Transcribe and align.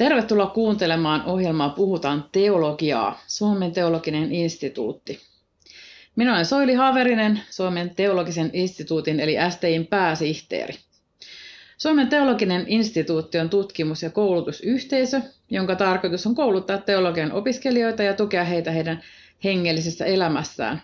Tervetuloa 0.00 0.46
kuuntelemaan 0.46 1.24
ohjelmaa 1.24 1.68
Puhutaan 1.68 2.24
teologiaa, 2.32 3.20
Suomen 3.26 3.72
teologinen 3.72 4.32
instituutti. 4.32 5.20
Minä 6.16 6.32
olen 6.34 6.46
Soili 6.46 6.74
Haverinen, 6.74 7.40
Suomen 7.50 7.90
teologisen 7.94 8.50
instituutin 8.52 9.20
eli 9.20 9.36
STIn 9.50 9.86
pääsihteeri. 9.86 10.74
Suomen 11.78 12.08
teologinen 12.08 12.64
instituutti 12.68 13.38
on 13.38 13.50
tutkimus- 13.50 14.02
ja 14.02 14.10
koulutusyhteisö, 14.10 15.20
jonka 15.50 15.76
tarkoitus 15.76 16.26
on 16.26 16.34
kouluttaa 16.34 16.78
teologian 16.78 17.32
opiskelijoita 17.32 18.02
ja 18.02 18.14
tukea 18.14 18.44
heitä 18.44 18.70
heidän 18.70 19.02
hengellisessä 19.44 20.04
elämässään 20.04 20.82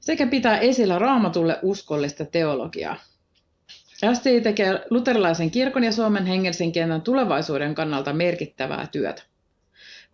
sekä 0.00 0.26
pitää 0.26 0.58
esillä 0.58 0.98
raamatulle 0.98 1.58
uskollista 1.62 2.24
teologiaa. 2.24 2.96
STI 4.14 4.40
tekee 4.40 4.80
luterilaisen 4.90 5.50
kirkon 5.50 5.84
ja 5.84 5.92
Suomen 5.92 6.26
hengellisen 6.26 6.72
kentän 6.72 7.02
tulevaisuuden 7.02 7.74
kannalta 7.74 8.12
merkittävää 8.12 8.86
työtä. 8.92 9.22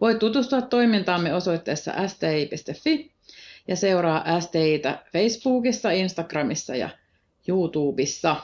Voit 0.00 0.18
tutustua 0.18 0.60
toimintaamme 0.60 1.34
osoitteessa 1.34 1.92
sti.fi 2.06 3.12
ja 3.68 3.76
seuraa 3.76 4.40
STItä 4.40 5.04
Facebookissa, 5.12 5.90
Instagramissa 5.90 6.76
ja 6.76 6.90
YouTubessa. 7.48 8.36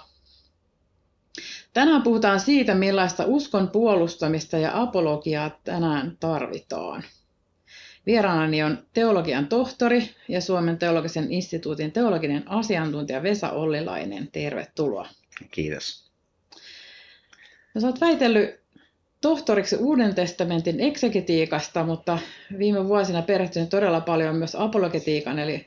Tänään 1.72 2.02
puhutaan 2.02 2.40
siitä, 2.40 2.74
millaista 2.74 3.24
uskon 3.26 3.68
puolustamista 3.68 4.58
ja 4.58 4.82
apologiaa 4.82 5.60
tänään 5.64 6.16
tarvitaan. 6.20 7.04
Vieraanani 8.06 8.62
on 8.62 8.78
teologian 8.92 9.46
tohtori 9.46 10.10
ja 10.28 10.40
Suomen 10.40 10.78
teologisen 10.78 11.32
instituutin 11.32 11.92
teologinen 11.92 12.50
asiantuntija 12.50 13.22
Vesa 13.22 13.50
Ollilainen. 13.50 14.28
Tervetuloa. 14.32 15.08
Kiitos. 15.50 16.10
No, 17.74 17.80
sä 17.80 17.86
oot 17.86 18.00
väitellyt 18.00 18.60
tohtoriksi 19.20 19.76
Uuden 19.76 20.14
testamentin 20.14 20.80
eksegetiikasta, 20.80 21.84
mutta 21.84 22.18
viime 22.58 22.88
vuosina 22.88 23.22
perehtynyt 23.22 23.68
todella 23.68 24.00
paljon 24.00 24.36
myös 24.36 24.54
apologetiikan 24.54 25.38
eli 25.38 25.66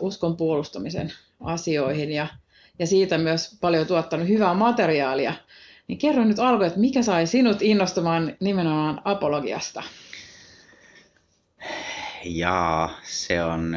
uskon 0.00 0.36
puolustamisen 0.36 1.12
asioihin 1.40 2.12
ja, 2.12 2.26
ja 2.78 2.86
siitä 2.86 3.18
myös 3.18 3.58
paljon 3.60 3.86
tuottanut 3.86 4.28
hyvää 4.28 4.54
materiaalia. 4.54 5.34
Niin 5.88 5.98
kerro 5.98 6.24
nyt 6.24 6.38
alkuun, 6.38 6.66
että 6.66 6.80
mikä 6.80 7.02
sai 7.02 7.26
sinut 7.26 7.62
innostumaan 7.62 8.36
nimenomaan 8.40 9.02
apologiasta? 9.04 9.82
Jaa, 12.24 13.00
se 13.02 13.44
on, 13.44 13.76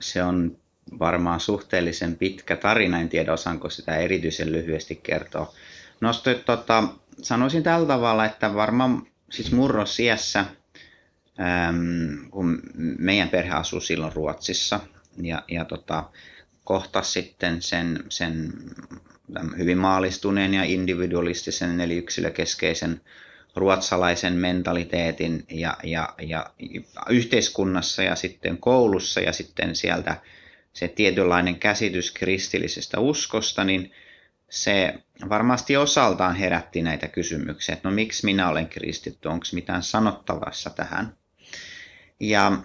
se 0.00 0.22
on 0.22 0.61
varmaan 0.98 1.40
suhteellisen 1.40 2.16
pitkä 2.16 2.56
tarina, 2.56 3.00
en 3.00 3.08
tiedä 3.08 3.32
osaanko 3.32 3.70
sitä 3.70 3.96
erityisen 3.96 4.52
lyhyesti 4.52 5.00
kertoa. 5.02 5.52
No, 6.00 6.10
tota, 6.46 6.84
sanoisin 7.22 7.62
tällä 7.62 7.86
tavalla, 7.86 8.24
että 8.24 8.54
varmaan 8.54 9.06
siis 9.30 9.52
murrosiässä, 9.52 10.40
äm, 11.40 12.30
kun 12.30 12.62
meidän 12.98 13.28
perhe 13.28 13.50
asui 13.50 13.82
silloin 13.82 14.12
Ruotsissa, 14.12 14.80
ja, 15.22 15.42
ja 15.48 15.64
tota, 15.64 16.04
kohtas 16.64 17.12
sitten 17.12 17.62
sen, 17.62 18.04
sen 18.08 18.52
hyvin 19.58 19.78
maalistuneen 19.78 20.54
ja 20.54 20.64
individualistisen 20.64 21.80
eli 21.80 21.96
yksilökeskeisen 21.96 23.00
ruotsalaisen 23.56 24.32
mentaliteetin 24.32 25.44
ja, 25.50 25.76
ja, 25.82 26.14
ja 26.20 26.50
yhteiskunnassa 27.08 28.02
ja 28.02 28.16
sitten 28.16 28.58
koulussa 28.58 29.20
ja 29.20 29.32
sitten 29.32 29.76
sieltä 29.76 30.16
se 30.72 30.88
tietynlainen 30.88 31.58
käsitys 31.58 32.10
kristillisestä 32.10 33.00
uskosta, 33.00 33.64
niin 33.64 33.92
se 34.50 34.94
varmasti 35.28 35.76
osaltaan 35.76 36.36
herätti 36.36 36.82
näitä 36.82 37.08
kysymyksiä, 37.08 37.72
että 37.72 37.88
no 37.88 37.94
miksi 37.94 38.24
minä 38.24 38.48
olen 38.48 38.68
kristitty, 38.68 39.28
onko 39.28 39.46
mitään 39.52 39.82
sanottavassa 39.82 40.70
tähän. 40.70 41.16
Ja 42.20 42.58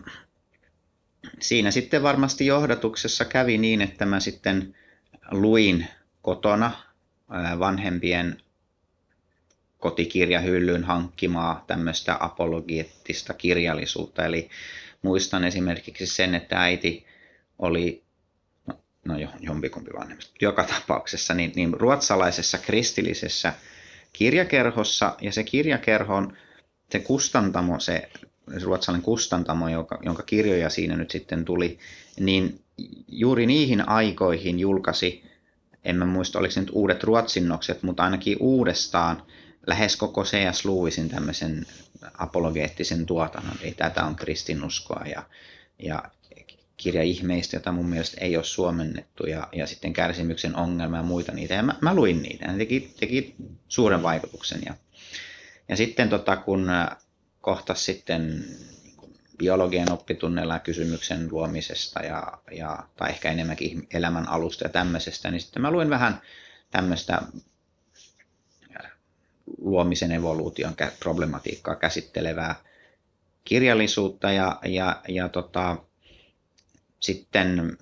siinä 1.41 1.71
sitten 1.71 2.03
varmasti 2.03 2.45
johdatuksessa 2.45 3.25
kävi 3.25 3.57
niin, 3.57 3.81
että 3.81 4.05
mä 4.05 4.19
sitten 4.19 4.75
luin 5.31 5.87
kotona 6.21 6.71
vanhempien 7.59 8.41
kotikirjahyllyn 9.77 10.83
hankkimaa 10.83 11.63
tämmöistä 11.67 12.17
apologiettista 12.19 13.33
kirjallisuutta. 13.33 14.25
Eli 14.25 14.49
muistan 15.01 15.43
esimerkiksi 15.43 16.05
sen, 16.05 16.35
että 16.35 16.61
äiti 16.61 17.05
oli, 17.59 18.03
no, 18.67 18.79
no 19.05 19.15
jompikumpi 19.39 19.91
vanhemmista, 19.99 20.33
joka 20.41 20.63
tapauksessa, 20.63 21.33
niin, 21.33 21.51
niin 21.55 21.73
ruotsalaisessa 21.73 22.57
kristillisessä 22.57 23.53
kirjakerhossa, 24.13 25.15
ja 25.21 25.31
se 25.31 25.43
kirjakerhon, 25.43 26.37
se 26.91 26.99
kustantamo, 26.99 27.79
se 27.79 28.09
ruotsalainen 28.63 29.05
kustantamo, 29.05 29.69
joka, 29.69 29.99
jonka 30.01 30.23
kirjoja 30.23 30.69
siinä 30.69 30.95
nyt 30.95 31.11
sitten 31.11 31.45
tuli, 31.45 31.79
niin 32.19 32.61
juuri 33.07 33.45
niihin 33.45 33.89
aikoihin 33.89 34.59
julkaisi, 34.59 35.23
en 35.83 35.95
mä 35.95 36.05
muista 36.05 36.39
oliko 36.39 36.51
se 36.51 36.59
nyt 36.59 36.71
uudet 36.73 37.03
ruotsinnokset, 37.03 37.83
mutta 37.83 38.03
ainakin 38.03 38.37
uudestaan 38.39 39.23
lähes 39.67 39.95
koko 39.95 40.23
C.S. 40.23 40.65
Lewisin 40.65 41.09
tämmöisen 41.09 41.65
apologeettisen 42.17 43.05
tuotannon, 43.05 43.57
eli 43.61 43.71
tätä 43.71 44.05
on 44.05 44.15
kristinuskoa 44.15 45.03
ja, 45.05 45.23
ja 45.79 46.03
kirja 46.77 47.03
ihmeistä, 47.03 47.55
jota 47.55 47.71
mun 47.71 47.89
mielestä 47.89 48.21
ei 48.21 48.37
ole 48.37 48.43
suomennettu, 48.43 49.25
ja, 49.25 49.47
ja 49.51 49.67
sitten 49.67 49.93
kärsimyksen 49.93 50.55
ongelma 50.55 50.97
ja 50.97 51.03
muita 51.03 51.31
niitä. 51.31 51.53
Ja 51.53 51.63
mä, 51.63 51.75
mä 51.81 51.95
luin 51.95 52.21
niitä, 52.21 52.47
ne 52.47 52.57
teki, 52.57 52.93
teki 52.99 53.35
suuren 53.67 54.03
vaikutuksen. 54.03 54.61
Ja, 54.65 54.73
ja 55.69 55.77
sitten 55.77 56.09
tota, 56.09 56.37
kun 56.37 56.67
kohtas 57.41 57.85
sitten 57.85 58.45
biologian 59.37 59.91
oppitunneilla 59.91 60.59
kysymyksen 60.59 61.27
luomisesta 61.31 61.99
ja, 61.99 62.37
ja, 62.51 62.87
tai 62.95 63.09
ehkä 63.09 63.31
enemmänkin 63.31 63.87
elämän 63.93 64.29
alusta 64.29 64.65
ja 64.65 64.69
tämmöisestä, 64.69 65.31
niin 65.31 65.41
sitten 65.41 65.61
mä 65.61 65.71
luin 65.71 65.89
vähän 65.89 66.21
tämmöistä 66.71 67.21
luomisen 69.57 70.11
evoluution 70.11 70.75
problematiikkaa 70.99 71.75
käsittelevää 71.75 72.55
kirjallisuutta 73.43 74.31
ja, 74.31 74.59
ja, 74.65 75.01
ja 75.07 75.29
tota, 75.29 75.77
sitten 76.99 77.77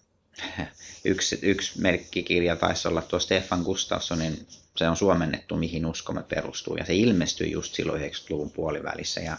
yksi, 1.06 1.40
yksi 1.42 1.81
merkkikirja 1.81 2.56
taisi 2.56 2.88
olla 2.88 3.02
tuo 3.02 3.20
Stefan 3.20 3.62
Gustafssonin, 3.62 4.48
se 4.76 4.90
on 4.90 4.98
suomennettu 4.98 5.56
Mihin 5.58 5.86
uskomme 5.86 6.24
perustuu, 6.24 6.76
ja 6.76 6.86
se 6.86 6.96
ilmestyi 6.96 7.52
just 7.52 7.74
silloin 7.74 8.02
90-luvun 8.02 8.52
puolivälissä, 8.52 9.22
ja 9.22 9.38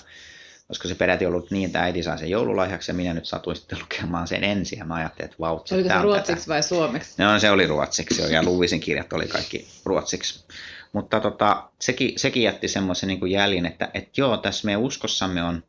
koska 0.69 0.89
se 0.89 0.95
peräti 0.95 1.27
ollut 1.27 1.51
niin, 1.51 1.67
että 1.67 1.83
äiti 1.83 2.03
sai 2.03 2.19
sen 2.19 2.31
joululahjaksi, 2.31 2.91
ja 2.91 2.95
minä 2.95 3.15
nyt 3.15 3.27
satuin 3.27 3.57
sitten 3.57 3.79
lukemaan 3.81 4.29
sen 4.29 4.45
ensin, 4.45 4.79
ja 4.79 4.85
mä 4.85 4.95
ajattelin, 4.95 5.25
että 5.25 5.37
vau, 5.41 5.61
Oliko 5.73 5.89
se 5.89 6.03
ruotsiksi 6.03 6.45
tätä. 6.45 6.55
vai 6.55 6.63
suomeksi? 6.63 7.23
No, 7.23 7.39
se 7.39 7.51
oli 7.51 7.67
ruotsiksi, 7.67 8.33
ja 8.33 8.43
Luvisin 8.43 8.81
kirjat 8.81 9.13
oli 9.13 9.29
kaikki 9.29 9.67
ruotsiksi. 9.85 10.45
Mutta 10.93 11.21
tota, 11.21 11.71
sekin, 11.81 12.19
sekin 12.19 12.43
jätti 12.43 12.69
semmoisen 12.69 13.09
niin 13.09 13.31
jäljen, 13.31 13.67
että, 13.67 13.91
että 13.95 14.11
joo, 14.17 14.37
tässä 14.37 14.65
meidän 14.65 14.83
uskossamme 14.83 15.43
on, 15.43 15.63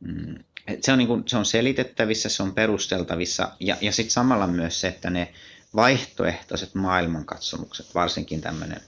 mm, 0.00 0.34
se, 0.80 0.92
on 0.92 0.98
niin 0.98 1.08
kuin, 1.08 1.22
se 1.26 1.36
on 1.36 1.46
selitettävissä, 1.46 2.28
se 2.28 2.42
on 2.42 2.54
perusteltavissa 2.54 3.52
ja, 3.60 3.76
ja 3.80 3.92
sitten 3.92 4.12
samalla 4.12 4.46
myös 4.46 4.80
se, 4.80 4.88
että 4.88 5.10
ne 5.10 5.32
vaihtoehtoiset 5.76 6.74
maailmankatsomukset, 6.74 7.94
varsinkin 7.94 8.40
tämmöinen 8.40 8.80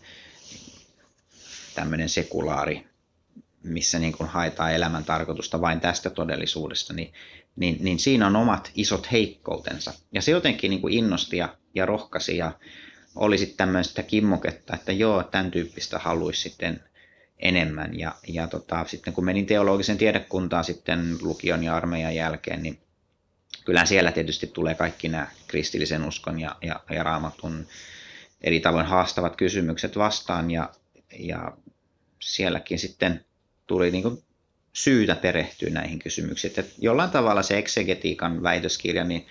tämmöinen 1.74 2.08
sekulaari, 2.08 2.86
missä 3.62 3.98
niin 3.98 4.12
kuin 4.12 4.28
haetaan 4.28 4.74
elämän 4.74 5.04
tarkoitusta 5.04 5.60
vain 5.60 5.80
tästä 5.80 6.10
todellisuudesta, 6.10 6.92
niin, 6.94 7.12
niin, 7.56 7.76
niin 7.80 7.98
siinä 7.98 8.26
on 8.26 8.36
omat 8.36 8.70
isot 8.74 9.12
heikkoutensa. 9.12 9.92
Ja 10.12 10.22
se 10.22 10.30
jotenkin 10.30 10.70
niin 10.70 10.80
kuin 10.80 10.94
innosti 10.94 11.36
ja, 11.36 11.56
ja 11.74 11.86
rohkasi 11.86 12.36
ja 12.36 12.52
oli 13.14 13.38
sitten 13.38 13.56
tämmöistä 13.56 14.02
kimmoketta, 14.02 14.74
että 14.74 14.92
joo, 14.92 15.22
tämän 15.22 15.50
tyyppistä 15.50 15.98
haluaisi 15.98 16.40
sitten 16.40 16.80
enemmän. 17.38 17.98
Ja, 17.98 18.14
ja 18.28 18.46
tota, 18.46 18.84
sitten 18.86 19.12
kun 19.12 19.24
menin 19.24 19.46
teologisen 19.46 19.98
tiedekuntaan 19.98 20.64
sitten 20.64 21.18
lukion 21.20 21.64
ja 21.64 21.76
armeijan 21.76 22.14
jälkeen, 22.14 22.62
niin 22.62 22.78
kyllähän 23.64 23.86
siellä 23.86 24.12
tietysti 24.12 24.46
tulee 24.46 24.74
kaikki 24.74 25.08
nämä 25.08 25.28
kristillisen 25.46 26.04
uskon 26.04 26.40
ja, 26.40 26.56
ja, 26.62 26.80
ja 26.90 27.02
raamatun 27.02 27.66
eri 28.40 28.60
tavoin 28.60 28.86
haastavat 28.86 29.36
kysymykset 29.36 29.96
vastaan. 29.96 30.50
Ja, 30.50 30.70
ja 31.18 31.56
sielläkin 32.20 32.78
sitten 32.78 33.24
tuli 33.66 33.90
niin 33.90 34.02
kuin 34.02 34.22
syytä 34.72 35.14
perehtyä 35.14 35.70
näihin 35.70 35.98
kysymyksiin. 35.98 36.52
Että 36.56 36.74
jollain 36.78 37.10
tavalla 37.10 37.42
se 37.42 37.58
eksegetiikan 37.58 38.42
väitöskirja, 38.42 39.04
niin, 39.04 39.26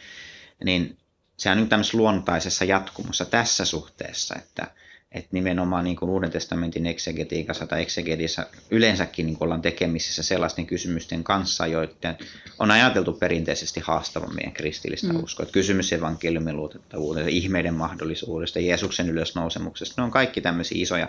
niin 0.64 0.98
sehän 1.38 1.58
on 1.58 1.62
nyt 1.62 1.70
tämmöisessä 1.70 1.98
luontaisessa 1.98 2.66
jatkumossa 2.66 3.26
tässä 3.26 3.66
suhteessa, 3.66 4.36
että, 4.36 4.68
että 5.12 5.30
nimenomaan 5.32 5.84
niin 5.84 5.96
kuin 5.96 6.10
Uuden 6.10 6.32
testamentin 6.32 6.86
eksegetiikassa 6.86 7.68
tai 7.68 7.82
eksegetissä 7.82 8.48
yleensäkin 8.72 9.26
niin 9.26 9.38
kuin 9.38 9.46
ollaan 9.46 9.62
tekemisissä 9.62 10.24
sellaisten 10.24 10.66
kysymysten 10.66 11.24
kanssa, 11.24 11.68
joiden 11.68 12.18
on 12.60 12.72
ajateltu 12.72 13.14
perinteisesti 13.14 13.80
haastavan 13.80 14.36
meidän 14.36 14.54
kristillistä 14.54 15.14
mm. 15.14 15.24
uskoa. 15.24 15.44
Että 15.44 15.54
kysymys 15.54 15.94
evankeliumin 15.94 16.58
luotettavuudesta, 16.58 17.30
ihmeiden 17.30 17.74
mahdollisuudesta, 17.74 18.60
Jeesuksen 18.60 19.10
ylösnousemuksesta, 19.10 20.02
ne 20.02 20.06
on 20.06 20.12
kaikki 20.12 20.42
tämmöisiä 20.42 20.82
isoja 20.82 21.08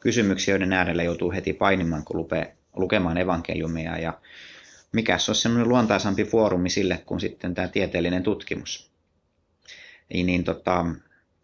kysymyksiä, 0.00 0.54
joiden 0.54 0.72
äärellä 0.72 1.02
joutuu 1.02 1.32
heti 1.32 1.52
painimaan, 1.52 2.04
kun 2.04 2.16
lupee 2.16 2.56
lukemaan 2.76 3.18
evankeliumia. 3.18 3.98
Ja 3.98 4.18
mikä 4.92 5.18
se 5.18 5.30
olisi 5.30 5.42
semmoinen 5.42 5.68
luontaisampi 5.68 6.24
foorumi 6.24 6.70
sille 6.70 7.02
kuin 7.06 7.20
sitten 7.20 7.54
tämä 7.54 7.68
tieteellinen 7.68 8.22
tutkimus. 8.22 8.90
Niin, 10.14 10.26
niin 10.26 10.44
tota, 10.44 10.86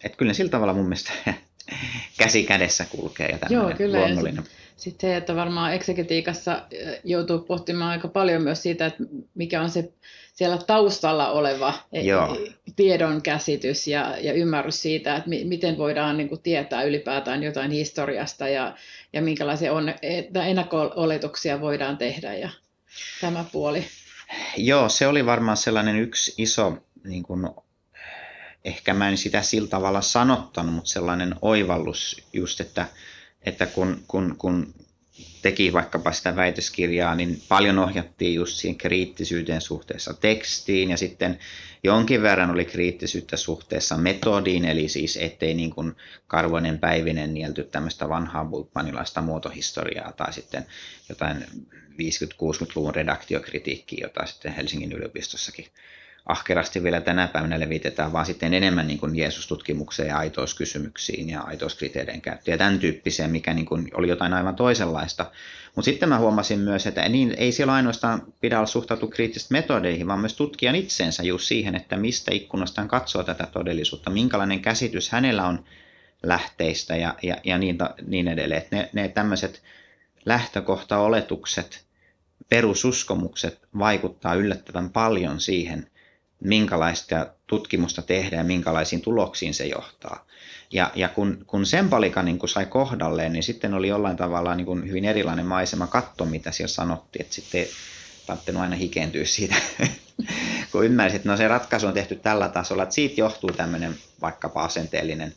että 0.04 0.18
kyllä 0.18 0.32
sillä 0.32 0.50
tavalla 0.50 0.74
mun 0.74 0.84
mielestä 0.84 1.12
käsi 2.18 2.44
kädessä 2.44 2.84
kulkee 2.90 3.28
ja 3.28 3.38
Joo, 3.50 3.72
kyllä. 3.76 3.98
luonnollinen. 3.98 4.44
Sitten 4.76 5.10
se, 5.10 5.16
että 5.16 5.36
varmaan 5.36 5.74
eksegetiikassa 5.74 6.62
joutuu 7.04 7.38
pohtimaan 7.38 7.90
aika 7.90 8.08
paljon 8.08 8.42
myös 8.42 8.62
siitä, 8.62 8.86
että 8.86 9.04
mikä 9.34 9.62
on 9.62 9.70
se 9.70 9.92
siellä 10.34 10.58
taustalla 10.58 11.30
oleva 11.30 11.74
e, 11.92 12.00
Joo. 12.00 12.38
tiedon 12.76 13.22
käsitys 13.22 13.86
ja, 13.86 14.16
ja 14.20 14.32
ymmärrys 14.32 14.82
siitä, 14.82 15.16
että 15.16 15.28
mi, 15.28 15.44
miten 15.44 15.78
voidaan 15.78 16.16
niin 16.16 16.28
kuin, 16.28 16.40
tietää 16.40 16.82
ylipäätään 16.82 17.42
jotain 17.42 17.70
historiasta 17.70 18.48
ja, 18.48 18.76
ja 19.12 19.22
minkälaisia 19.22 19.72
on, 19.72 19.94
ennakko-oletuksia 20.46 21.60
voidaan 21.60 21.96
tehdä 21.96 22.34
ja 22.34 22.50
tämä 23.20 23.44
puoli. 23.52 23.84
Joo, 24.56 24.88
se 24.88 25.06
oli 25.06 25.26
varmaan 25.26 25.56
sellainen 25.56 25.96
yksi 25.96 26.34
iso, 26.38 26.76
niin 27.04 27.22
kuin, 27.22 27.50
ehkä 28.64 28.94
mä 28.94 29.08
en 29.08 29.18
sitä 29.18 29.42
sillä 29.42 29.68
tavalla 29.68 30.02
sanottanut, 30.02 30.74
mutta 30.74 30.90
sellainen 30.90 31.34
oivallus 31.42 32.22
just, 32.32 32.60
että, 32.60 32.86
että 33.42 33.66
kun, 33.66 34.04
kun, 34.08 34.34
kun 34.38 34.74
teki 35.42 35.72
vaikkapa 35.72 36.12
sitä 36.12 36.36
väitöskirjaa, 36.36 37.14
niin 37.14 37.42
paljon 37.48 37.78
ohjattiin 37.78 38.34
just 38.34 38.56
siihen 38.56 38.78
kriittisyyteen 38.78 39.60
suhteessa 39.60 40.14
tekstiin 40.14 40.90
ja 40.90 40.96
sitten 40.96 41.38
jonkin 41.84 42.22
verran 42.22 42.50
oli 42.50 42.64
kriittisyyttä 42.64 43.36
suhteessa 43.36 43.96
metodiin, 43.96 44.64
eli 44.64 44.88
siis 44.88 45.16
ettei 45.16 45.54
niin 45.54 45.70
kuin 45.70 45.92
Karvoinen 46.26 46.78
Päivinen 46.78 47.34
nielty 47.34 47.64
tämmöistä 47.64 48.08
vanhaa 48.08 48.44
bulpanilaista 48.44 49.20
muotohistoriaa 49.20 50.12
tai 50.12 50.32
sitten 50.32 50.66
jotain 51.08 51.46
50-60-luvun 51.92 52.94
redaktiokritiikkiä, 52.94 53.98
jota 54.02 54.26
sitten 54.26 54.54
Helsingin 54.54 54.92
yliopistossakin 54.92 55.66
ahkerasti 56.26 56.82
vielä 56.82 57.00
tänä 57.00 57.28
päivänä 57.28 57.60
levitetään, 57.60 58.12
vaan 58.12 58.26
sitten 58.26 58.54
enemmän 58.54 58.86
niin 58.86 58.98
kuin 58.98 59.16
Jeesus-tutkimukseen 59.16 60.08
ja 60.08 60.18
aitouskysymyksiin 60.18 61.30
ja 61.30 61.40
aitouskriteerien 61.40 62.20
käyttöön 62.20 62.52
ja 62.52 62.58
tämän 62.58 62.78
tyyppiseen, 62.78 63.30
mikä 63.30 63.54
niin 63.54 63.66
kuin 63.66 63.90
oli 63.94 64.08
jotain 64.08 64.32
aivan 64.32 64.56
toisenlaista. 64.56 65.30
Mutta 65.74 65.84
sitten 65.84 66.08
mä 66.08 66.18
huomasin 66.18 66.58
myös, 66.58 66.86
että 66.86 67.08
niin, 67.08 67.34
ei 67.36 67.52
siellä 67.52 67.72
ainoastaan 67.72 68.22
pidä 68.40 68.58
olla 68.58 68.66
suhtautua 68.66 69.10
kriittisesti 69.10 69.52
metodeihin, 69.52 70.06
vaan 70.06 70.20
myös 70.20 70.36
tutkijan 70.36 70.76
itsensä 70.76 71.22
just 71.22 71.44
siihen, 71.44 71.74
että 71.74 71.96
mistä 71.96 72.34
ikkunasta 72.34 72.80
hän 72.80 72.88
katsoo 72.88 73.22
tätä 73.22 73.46
todellisuutta, 73.52 74.10
minkälainen 74.10 74.62
käsitys 74.62 75.10
hänellä 75.10 75.46
on 75.46 75.64
lähteistä 76.22 76.96
ja, 76.96 77.14
ja, 77.22 77.36
ja 77.44 77.58
niin, 77.58 77.78
niin 78.06 78.28
edelleen. 78.28 78.62
Että 78.62 78.76
ne, 78.76 78.90
ne 78.92 79.08
tämmöiset 79.08 79.62
lähtökohtaoletukset, 80.24 81.84
perususkomukset 82.48 83.58
vaikuttaa 83.78 84.34
yllättävän 84.34 84.90
paljon 84.90 85.40
siihen, 85.40 85.90
minkälaista 86.44 87.26
tutkimusta 87.46 88.02
tehdään 88.02 88.40
ja 88.40 88.44
minkälaisiin 88.44 89.02
tuloksiin 89.02 89.54
se 89.54 89.66
johtaa. 89.66 90.26
Ja, 90.70 90.90
ja 90.94 91.08
kun, 91.08 91.44
kun 91.46 91.66
sen 91.66 91.88
palikan 91.88 92.24
niin 92.24 92.38
kun 92.38 92.48
sai 92.48 92.66
kohdalleen, 92.66 93.32
niin 93.32 93.42
sitten 93.42 93.74
oli 93.74 93.88
jollain 93.88 94.16
tavalla 94.16 94.54
niin 94.54 94.66
kun 94.66 94.88
hyvin 94.88 95.04
erilainen 95.04 95.46
maisema 95.46 95.86
katto, 95.86 96.24
mitä 96.24 96.50
siellä 96.50 96.72
sanottiin, 96.72 97.22
että 97.22 97.34
sitten 97.34 97.60
ei 97.60 97.70
tarvinnut 98.26 98.62
aina 98.62 98.76
hikentyä 98.76 99.24
siitä, 99.24 99.54
kun 100.72 100.84
ymmärsit, 100.84 101.16
että 101.16 101.28
no 101.28 101.36
se 101.36 101.48
ratkaisu 101.48 101.86
on 101.86 101.94
tehty 101.94 102.16
tällä 102.16 102.48
tasolla, 102.48 102.82
että 102.82 102.94
siitä 102.94 103.20
johtuu 103.20 103.50
tämmöinen 103.50 103.94
vaikkapa 104.20 104.64
asenteellinen 104.64 105.34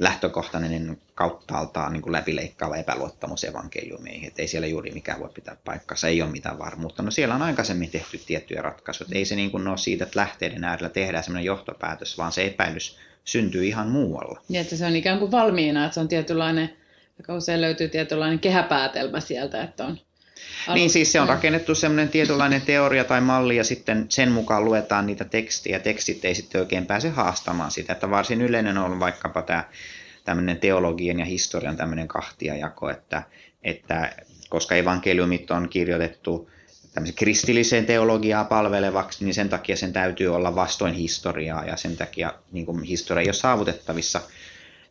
lähtökohtainen 0.00 0.98
kauttaaltaan 1.14 1.92
niin 1.92 2.02
kuin 2.02 2.12
läpileikkaava 2.12 2.76
epäluottamus 2.76 3.44
evankeliumiin, 3.44 4.24
että 4.24 4.42
ei 4.42 4.48
siellä 4.48 4.66
juuri 4.66 4.90
mikään 4.90 5.20
voi 5.20 5.28
pitää 5.34 5.56
paikkansa, 5.64 6.08
ei 6.08 6.22
ole 6.22 6.30
mitään 6.30 6.58
varmuutta. 6.58 7.02
No 7.02 7.10
siellä 7.10 7.34
on 7.34 7.42
aikaisemmin 7.42 7.90
tehty 7.90 8.18
tiettyjä 8.18 8.62
ratkaisuja, 8.62 9.10
ei 9.12 9.24
se 9.24 9.36
niin 9.36 9.50
kuin 9.50 9.68
ole 9.68 9.78
siitä, 9.78 10.04
että 10.04 10.20
lähteiden 10.20 10.64
äärellä 10.64 10.88
tehdään 10.88 11.24
sellainen 11.24 11.46
johtopäätös, 11.46 12.18
vaan 12.18 12.32
se 12.32 12.44
epäilys 12.44 12.98
syntyy 13.24 13.64
ihan 13.64 13.88
muualla. 13.88 14.40
Niin, 14.48 14.60
että 14.60 14.76
se 14.76 14.86
on 14.86 14.96
ikään 14.96 15.18
kuin 15.18 15.30
valmiina, 15.30 15.84
että 15.84 15.94
se 15.94 16.00
on 16.00 16.08
tietynlainen, 16.08 16.76
joka 17.18 17.34
usein 17.34 17.60
löytyy 17.60 17.88
tietynlainen 17.88 18.38
kehäpäätelmä 18.38 19.20
sieltä, 19.20 19.62
että 19.62 19.84
on 19.84 19.98
niin 20.74 20.90
siis 20.90 21.12
se 21.12 21.20
on 21.20 21.28
rakennettu 21.28 21.74
semmoinen 21.74 22.08
tietynlainen 22.08 22.62
teoria 22.62 23.04
tai 23.04 23.20
malli 23.20 23.56
ja 23.56 23.64
sitten 23.64 24.06
sen 24.08 24.32
mukaan 24.32 24.64
luetaan 24.64 25.06
niitä 25.06 25.24
tekstiä. 25.24 25.78
Tekstit 25.78 26.24
ei 26.24 26.34
sitten 26.34 26.60
oikein 26.60 26.86
pääse 26.86 27.08
haastamaan 27.08 27.70
sitä, 27.70 27.92
että 27.92 28.10
varsin 28.10 28.42
yleinen 28.42 28.78
on 28.78 29.00
vaikkapa 29.00 29.42
tämä 29.42 29.64
tämmöinen 30.24 30.58
teologian 30.58 31.18
ja 31.18 31.24
historian 31.24 31.76
tämmöinen 31.76 32.08
kahtiajako, 32.08 32.90
että, 32.90 33.22
että 33.62 34.12
koska 34.48 34.74
evankeliumit 34.74 35.50
on 35.50 35.68
kirjoitettu 35.68 36.50
tämmöisen 36.94 37.16
kristilliseen 37.16 37.86
teologiaa 37.86 38.44
palvelevaksi, 38.44 39.24
niin 39.24 39.34
sen 39.34 39.48
takia 39.48 39.76
sen 39.76 39.92
täytyy 39.92 40.34
olla 40.34 40.54
vastoin 40.54 40.94
historiaa 40.94 41.64
ja 41.64 41.76
sen 41.76 41.96
takia 41.96 42.34
niin 42.52 42.66
kuin 42.66 42.82
historia 42.82 43.20
ei 43.20 43.28
ole 43.28 43.34
saavutettavissa– 43.34 44.20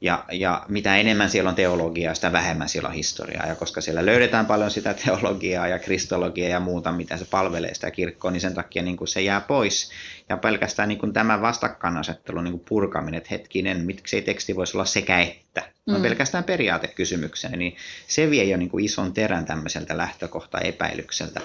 ja, 0.02 0.26
ja 0.32 0.66
mitä 0.68 0.96
enemmän 0.98 1.30
siellä 1.30 1.50
on 1.50 1.56
teologiaa, 1.56 2.14
sitä 2.14 2.32
vähemmän 2.32 2.70
siellä 2.70 2.90
on 2.90 2.96
historiaa. 2.96 3.48
Ja 3.48 3.56
koska 3.56 3.82
siellä 3.82 4.06
löydetään 4.06 4.46
paljon 4.46 4.72
sitä 4.72 4.94
teologiaa 4.94 5.68
ja 5.68 5.80
kristologiaa 5.80 6.50
ja 6.50 6.60
muuta, 6.60 6.92
mitä 6.92 7.18
se 7.18 7.26
palvelee 7.26 7.74
sitä 7.74 7.92
kirkkoa, 7.92 8.32
niin 8.32 8.42
sen 8.42 8.54
takia 8.54 8.84
niin 8.84 8.98
kuin 8.98 9.08
se 9.08 9.22
jää 9.22 9.42
pois. 9.42 9.92
Ja 10.30 10.38
pelkästään 10.38 10.90
niin 10.90 11.00
kuin 11.00 11.14
tämä 11.14 11.42
vastakkainasettelu 11.42 12.42
niin 12.42 12.52
kuin 12.52 12.64
purkaminen, 12.70 13.18
että 13.18 13.30
hetkinen, 13.32 13.86
miksei 13.86 14.22
teksti 14.22 14.56
voisi 14.56 14.78
olla 14.78 14.86
sekä 14.86 15.20
että. 15.20 15.64
No 15.86 15.98
mm. 15.98 16.02
pelkästään 16.02 16.44
periaatekysymyksenä, 16.44 17.58
niin 17.58 17.76
se 18.08 18.30
vie 18.30 18.44
jo 18.44 18.58
niin 18.58 18.70
kuin 18.70 18.86
ison 18.86 19.14
terän 19.14 19.46
tämmöiseltä 19.46 19.98
lähtökohta-epäilykseltä 19.98 21.42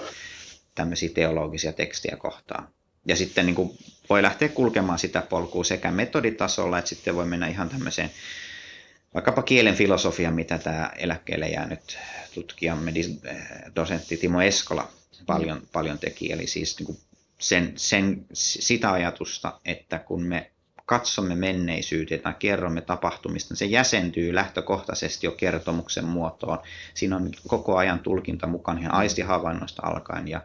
tämmöisiä 0.75 1.09
teologisia 1.13 1.73
tekstiä 1.73 2.15
kohtaan. 2.17 2.67
Ja 3.07 3.15
sitten 3.15 3.45
niin 3.45 3.55
kuin 3.55 3.77
voi 4.09 4.21
lähteä 4.21 4.49
kulkemaan 4.49 4.99
sitä 4.99 5.21
polkua 5.21 5.63
sekä 5.63 5.91
metoditasolla, 5.91 6.79
että 6.79 6.89
sitten 6.89 7.15
voi 7.15 7.25
mennä 7.25 7.47
ihan 7.47 7.69
tämmöiseen 7.69 8.11
vaikkapa 9.13 9.43
kielen 9.43 9.75
filosofia, 9.75 10.31
mitä 10.31 10.57
tämä 10.57 10.91
eläkkeelle 10.97 11.49
jäänyt 11.49 11.97
tutkijamme, 12.33 12.93
dosentti 13.75 14.17
Timo 14.17 14.41
Eskola 14.41 14.91
paljon, 15.25 15.61
paljon 15.71 15.99
teki. 15.99 16.31
Eli 16.31 16.47
siis 16.47 16.79
niin 16.79 16.85
kuin 16.85 16.97
sen, 17.39 17.73
sen, 17.75 18.25
sitä 18.33 18.91
ajatusta, 18.91 19.59
että 19.65 19.99
kun 19.99 20.23
me 20.23 20.51
katsomme 20.87 21.35
menneisyyteen 21.35 22.21
tai 22.21 22.33
kerromme 22.39 22.81
tapahtumista, 22.81 23.51
niin 23.51 23.57
se 23.57 23.65
jäsentyy 23.65 24.35
lähtökohtaisesti 24.35 25.27
jo 25.27 25.31
kertomuksen 25.31 26.05
muotoon. 26.05 26.59
Siinä 26.93 27.15
on 27.15 27.29
koko 27.47 27.77
ajan 27.77 27.99
tulkinta 27.99 28.47
mukaan 28.47 28.79
ihan 28.79 28.93
aistihavainnoista 28.93 29.81
alkaen 29.85 30.27
ja, 30.27 30.41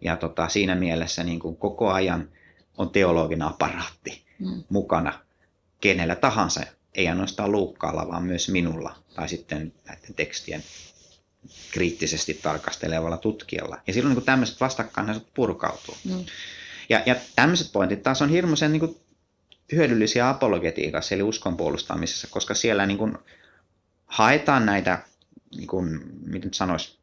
ja 0.00 0.16
tota, 0.16 0.48
siinä 0.48 0.74
mielessä 0.74 1.24
niin 1.24 1.40
kuin 1.40 1.56
koko 1.56 1.90
ajan 1.90 2.28
on 2.78 2.90
teologinen 2.90 3.48
aparaatti 3.48 4.22
mm. 4.38 4.62
mukana 4.68 5.12
kenellä 5.80 6.14
tahansa 6.16 6.60
ei 6.94 7.08
ainoastaan 7.08 7.52
Luukkaalla, 7.52 8.08
vaan 8.08 8.22
myös 8.22 8.48
minulla 8.48 8.96
tai 9.14 9.28
sitten 9.28 9.72
näiden 9.86 10.14
tekstien 10.14 10.62
kriittisesti 11.70 12.34
tarkastelevalla 12.34 13.16
tutkijalla. 13.16 13.78
Ja 13.86 13.92
silloin 13.92 14.14
niin 14.14 14.24
tämmöiset 14.24 14.60
vastakkainaset 14.60 15.26
purkautuu. 15.34 15.96
Mm. 16.04 16.24
Ja, 16.88 17.02
ja 17.06 17.16
tämmöiset 17.36 17.72
pointit 17.72 18.02
taas 18.02 18.22
on 18.22 18.30
hirmuisen 18.30 18.72
niin 18.72 18.80
kuin, 18.80 18.96
hyödyllisiä 19.72 20.28
apologetiikassa, 20.28 21.14
eli 21.14 21.22
uskon 21.22 21.56
puolustamisessa, 21.56 22.28
koska 22.30 22.54
siellä 22.54 22.86
niin 22.86 22.98
kuin, 22.98 23.18
haetaan 24.06 24.66
näitä, 24.66 24.98
niin 25.56 25.66
kuin, 25.66 26.00
miten 26.26 26.54
sanoisi, 26.54 26.98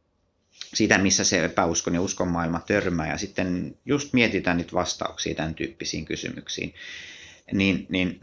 sitä, 0.74 0.98
missä 0.98 1.24
se 1.24 1.46
epäuskon 1.46 1.94
ja 1.94 2.02
uskon 2.02 2.28
maailma 2.28 2.60
törmää, 2.60 3.08
ja 3.08 3.18
sitten 3.18 3.76
just 3.86 4.14
mietitään 4.14 4.58
niitä 4.58 4.74
vastauksia 4.74 5.36
tämän 5.36 5.56
tyyppisiin 5.56 6.06
kysymyksiin. 6.06 6.74
Niin, 7.54 7.86
niin 7.90 8.20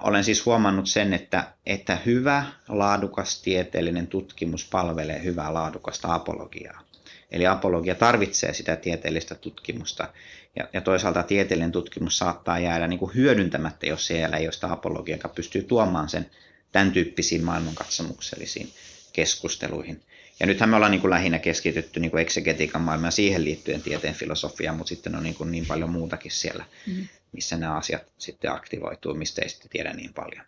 olen 0.00 0.24
siis 0.24 0.46
huomannut 0.46 0.88
sen, 0.88 1.12
että, 1.12 1.52
että 1.66 1.96
hyvä, 2.06 2.46
laadukas 2.68 3.42
tieteellinen 3.42 4.06
tutkimus 4.06 4.68
palvelee 4.70 5.24
hyvää, 5.24 5.54
laadukasta 5.54 6.14
apologiaa. 6.14 6.89
Eli 7.32 7.46
apologia 7.46 7.94
tarvitsee 7.94 8.54
sitä 8.54 8.76
tieteellistä 8.76 9.34
tutkimusta, 9.34 10.08
ja, 10.56 10.68
ja 10.72 10.80
toisaalta 10.80 11.22
tieteellinen 11.22 11.72
tutkimus 11.72 12.18
saattaa 12.18 12.58
jäädä 12.58 12.86
niin 12.86 12.98
kuin 12.98 13.14
hyödyntämättä, 13.14 13.86
jos 13.86 14.06
siellä 14.06 14.36
ei 14.36 14.46
ole 14.46 14.52
sitä 14.52 14.72
apologiaa, 14.72 15.16
joka 15.16 15.28
pystyy 15.28 15.62
tuomaan 15.62 16.08
sen 16.08 16.30
tämän 16.72 16.92
tyyppisiin 16.92 17.44
maailmankatsomuksellisiin 17.44 18.72
keskusteluihin. 19.12 20.02
Ja 20.40 20.46
nythän 20.46 20.70
me 20.70 20.76
ollaan 20.76 20.92
niin 20.92 21.00
kuin 21.00 21.10
lähinnä 21.10 21.38
keskitytty 21.38 22.00
niin 22.00 22.10
kuin 22.10 22.20
eksegetiikan 22.20 22.82
maailmaan 22.82 23.12
siihen 23.12 23.44
liittyen 23.44 23.82
tieteen 23.82 24.14
filosofiaan, 24.14 24.76
mutta 24.76 24.88
sitten 24.88 25.14
on 25.14 25.22
niin, 25.22 25.34
kuin 25.34 25.50
niin 25.50 25.66
paljon 25.66 25.90
muutakin 25.90 26.30
siellä, 26.30 26.64
mm. 26.86 27.08
missä 27.32 27.56
nämä 27.56 27.76
asiat 27.76 28.02
sitten 28.18 28.52
aktivoituu, 28.52 29.14
mistä 29.14 29.42
ei 29.42 29.48
sitten 29.48 29.70
tiedä 29.70 29.92
niin 29.92 30.14
paljon. 30.14 30.44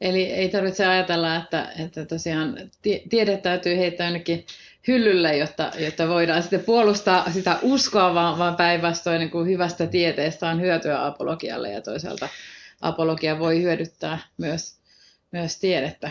Eli 0.00 0.22
ei 0.22 0.48
tarvitse 0.48 0.86
ajatella, 0.86 1.36
että, 1.36 1.72
että 1.78 2.06
tosiaan 2.06 2.70
tiede 3.10 3.36
täytyy 3.36 3.76
heittää 3.76 4.06
jonnekin 4.06 4.46
hyllylle, 4.88 5.36
jotta, 5.36 5.70
jotta 5.78 6.08
voidaan 6.08 6.42
sitten 6.42 6.64
puolustaa 6.64 7.32
sitä 7.32 7.58
uskoa, 7.62 8.14
vaan, 8.14 8.38
vaan 8.38 8.56
päinvastoin 8.56 9.18
niin 9.18 9.30
kuin 9.30 9.48
hyvästä 9.48 9.86
tieteestä 9.86 10.48
on 10.48 10.60
hyötyä 10.60 11.06
apologialle 11.06 11.70
ja 11.70 11.80
toisaalta 11.80 12.28
apologia 12.80 13.38
voi 13.38 13.62
hyödyttää 13.62 14.18
myös, 14.38 14.76
myös 15.32 15.58
tiedettä. 15.58 16.10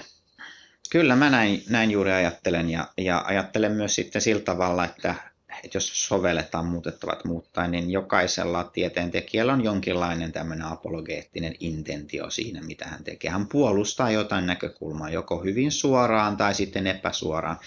Kyllä 0.89 1.15
mä 1.15 1.29
näin, 1.29 1.63
näin 1.69 1.91
juuri 1.91 2.11
ajattelen 2.11 2.69
ja, 2.69 2.87
ja 2.97 3.23
ajattelen 3.27 3.71
myös 3.71 3.95
sitten 3.95 4.21
sillä 4.21 4.41
tavalla, 4.41 4.85
että, 4.85 5.15
että 5.63 5.77
jos 5.77 6.07
sovelletaan 6.07 6.65
muutettavat 6.65 7.25
muuttaa, 7.25 7.67
niin 7.67 7.91
jokaisella 7.91 8.63
tieteentekijällä 8.63 9.53
on 9.53 9.63
jonkinlainen 9.63 10.31
tämmöinen 10.31 10.67
apologeettinen 10.67 11.55
intentio 11.59 12.29
siinä, 12.29 12.61
mitä 12.61 12.85
hän 12.85 13.03
tekee. 13.03 13.31
Hän 13.31 13.47
puolustaa 13.47 14.11
jotain 14.11 14.45
näkökulmaa, 14.45 15.09
joko 15.09 15.43
hyvin 15.43 15.71
suoraan 15.71 16.37
tai 16.37 16.53
sitten 16.53 16.87
epäsuoraan. 16.87 17.57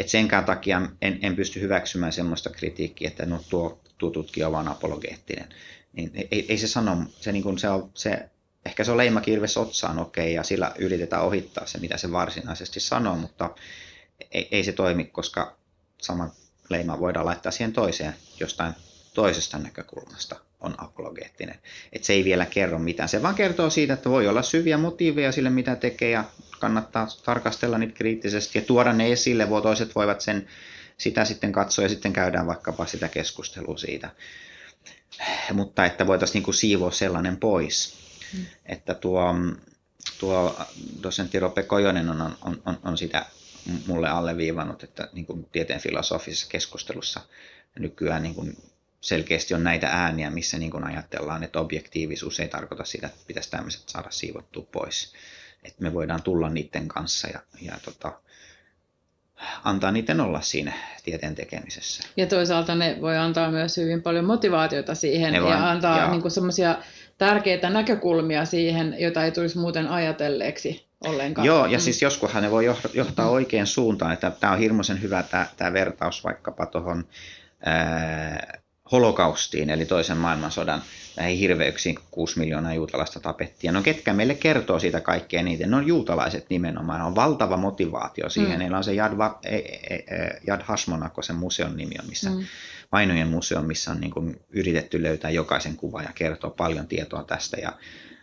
Et 0.00 0.08
senkään 0.08 0.44
takia 0.44 0.82
en, 1.02 1.18
en 1.22 1.36
pysty 1.36 1.60
hyväksymään 1.60 2.12
sellaista 2.12 2.50
kritiikkiä, 2.50 3.08
että 3.08 3.26
no 3.26 3.40
tuo, 3.50 3.80
tuo 3.98 4.10
tutkija 4.10 4.48
on 4.48 4.68
apologeettinen. 4.68 5.48
Niin 5.92 6.10
ei, 6.30 6.46
ei 6.48 6.58
se 6.58 6.68
sano, 6.68 6.96
se, 7.20 7.32
niin 7.32 7.42
kuin 7.42 7.58
se, 7.58 7.68
on, 7.68 7.90
se 7.94 8.28
ehkä 8.66 8.84
se 8.84 8.90
on 8.90 8.96
leimakirves 8.96 9.56
otsaan 9.56 9.98
okei 9.98 10.24
okay, 10.24 10.34
ja 10.34 10.42
sillä 10.42 10.74
yritetään 10.78 11.22
ohittaa 11.22 11.66
se, 11.66 11.78
mitä 11.78 11.96
se 11.96 12.12
varsinaisesti 12.12 12.80
sanoo, 12.80 13.16
mutta 13.16 13.50
ei, 14.30 14.48
ei 14.50 14.64
se 14.64 14.72
toimi, 14.72 15.04
koska 15.04 15.56
sama 15.98 16.30
leima 16.68 17.00
voidaan 17.00 17.26
laittaa 17.26 17.52
siihen 17.52 17.72
toiseen 17.72 18.14
jostain 18.40 18.72
toisesta 19.14 19.58
näkökulmasta 19.58 20.36
on 20.60 20.74
apologeettinen. 20.78 21.58
Et 21.92 22.04
se 22.04 22.12
ei 22.12 22.24
vielä 22.24 22.46
kerro 22.46 22.78
mitään. 22.78 23.08
Se 23.08 23.22
vaan 23.22 23.34
kertoo 23.34 23.70
siitä, 23.70 23.92
että 23.92 24.10
voi 24.10 24.28
olla 24.28 24.42
syviä 24.42 24.78
motiiveja 24.78 25.32
sille, 25.32 25.50
mitä 25.50 25.76
tekee 25.76 26.10
ja 26.10 26.24
kannattaa 26.60 27.06
tarkastella 27.24 27.78
niitä 27.78 27.94
kriittisesti 27.94 28.58
ja 28.58 28.64
tuoda 28.64 28.92
ne 28.92 29.12
esille. 29.12 29.50
Voi, 29.50 29.62
toiset 29.62 29.94
voivat 29.94 30.20
sen, 30.20 30.46
sitä 30.98 31.24
sitten 31.24 31.52
katsoa 31.52 31.84
ja 31.84 31.88
sitten 31.88 32.12
käydään 32.12 32.46
vaikkapa 32.46 32.86
sitä 32.86 33.08
keskustelua 33.08 33.76
siitä. 33.76 34.10
Mutta 35.52 35.84
että 35.84 36.06
voitaisiin 36.06 36.42
niin 36.42 36.54
siivoa 36.54 36.90
sellainen 36.90 37.36
pois. 37.36 37.94
Mm. 38.32 38.46
Että 38.66 38.94
tuo, 38.94 39.34
tuo 40.18 40.56
dosentti 41.02 41.40
Rope 41.40 41.62
Kojonen 41.62 42.10
on, 42.10 42.20
on, 42.20 42.62
on, 42.66 42.78
on 42.84 42.98
sitä 42.98 43.26
mulle 43.86 44.08
alleviivannut, 44.08 44.82
että 44.82 45.08
niin 45.12 45.26
kuin 45.26 45.44
tieteen 45.52 45.80
filosofisessa 45.80 46.46
keskustelussa 46.48 47.20
nykyään 47.78 48.22
niin 48.22 48.34
kuin 48.34 48.56
selkeästi 49.00 49.54
on 49.54 49.64
näitä 49.64 49.88
ääniä, 49.88 50.30
missä 50.30 50.58
niin 50.58 50.70
kuin 50.70 50.84
ajatellaan, 50.84 51.42
että 51.42 51.60
objektiivisuus 51.60 52.40
ei 52.40 52.48
tarkoita 52.48 52.84
sitä, 52.84 53.06
että 53.06 53.20
pitäisi 53.26 53.50
tämmöiset 53.50 53.88
saada 53.88 54.10
siivottua 54.10 54.66
pois. 54.72 55.12
Että 55.62 55.82
me 55.82 55.94
voidaan 55.94 56.22
tulla 56.22 56.48
niiden 56.48 56.88
kanssa 56.88 57.28
ja, 57.28 57.40
ja 57.60 57.72
tota, 57.84 58.12
antaa 59.64 59.90
niiden 59.90 60.20
olla 60.20 60.40
siinä 60.40 60.72
tieteen 61.04 61.34
tekemisessä. 61.34 62.08
Ja 62.16 62.26
toisaalta 62.26 62.74
ne 62.74 62.96
voi 63.00 63.16
antaa 63.16 63.50
myös 63.50 63.76
hyvin 63.76 64.02
paljon 64.02 64.24
motivaatiota 64.24 64.94
siihen 64.94 65.32
ne 65.32 65.38
ja 65.38 65.70
antaa 65.70 66.10
niin 66.10 66.30
semmoisia 66.30 66.78
tärkeitä 67.18 67.70
näkökulmia 67.70 68.44
siihen, 68.44 68.96
joita 68.98 69.24
ei 69.24 69.32
tulisi 69.32 69.58
muuten 69.58 69.88
ajatelleeksi 69.88 70.86
ollenkaan. 71.04 71.46
Joo, 71.46 71.66
ja 71.66 71.78
mm. 71.78 71.82
siis 71.82 72.02
joskushan 72.02 72.42
ne 72.42 72.50
voi 72.50 72.64
johtaa 72.94 73.26
mm. 73.26 73.32
oikeaan 73.32 73.66
suuntaan. 73.66 74.12
Että 74.12 74.30
tämä 74.30 74.52
on 74.52 74.58
hirmuisen 74.58 75.02
hyvä 75.02 75.22
tämä, 75.22 75.46
tämä 75.56 75.72
vertaus 75.72 76.24
vaikkapa 76.24 76.66
tuohon 76.66 77.04
holokaustiin, 78.92 79.70
eli 79.70 79.86
toisen 79.86 80.16
maailmansodan 80.16 80.82
näihin 81.16 81.38
hirveyksiin, 81.38 81.94
kun 81.94 82.04
6 82.10 82.38
miljoonaa 82.38 82.74
juutalaista 82.74 83.20
tapettiin. 83.20 83.74
No 83.74 83.82
ketkä 83.82 84.12
meille 84.12 84.34
kertoo 84.34 84.78
siitä 84.78 85.00
kaikkea 85.00 85.42
niiden? 85.42 85.70
Ne 85.70 85.76
on 85.76 85.86
juutalaiset 85.86 86.46
nimenomaan. 86.50 87.02
On 87.02 87.14
valtava 87.14 87.56
motivaatio 87.56 88.28
siihen. 88.28 88.52
Mm. 88.52 88.58
Meillä 88.58 88.76
on 88.76 88.84
se 88.84 88.94
Yad, 88.94 89.18
Va, 89.18 89.38
e, 89.44 89.56
e, 89.56 89.94
e, 89.94 90.40
Yad 90.48 90.62
Hashmonako, 90.64 91.22
sen 91.22 91.36
museon 91.36 91.76
nimi 91.76 91.94
on, 92.02 92.08
missä 92.08 92.30
mm. 92.30 92.44
Vainojen 92.92 93.28
museo, 93.28 93.62
missä 93.62 93.90
on 93.90 94.00
niin 94.00 94.10
kuin 94.10 94.40
yritetty 94.50 95.02
löytää 95.02 95.30
jokaisen 95.30 95.76
kuva 95.76 96.02
ja 96.02 96.10
kertoa 96.14 96.50
paljon 96.50 96.86
tietoa 96.86 97.24
tästä. 97.24 97.56
Ja, 97.62 97.72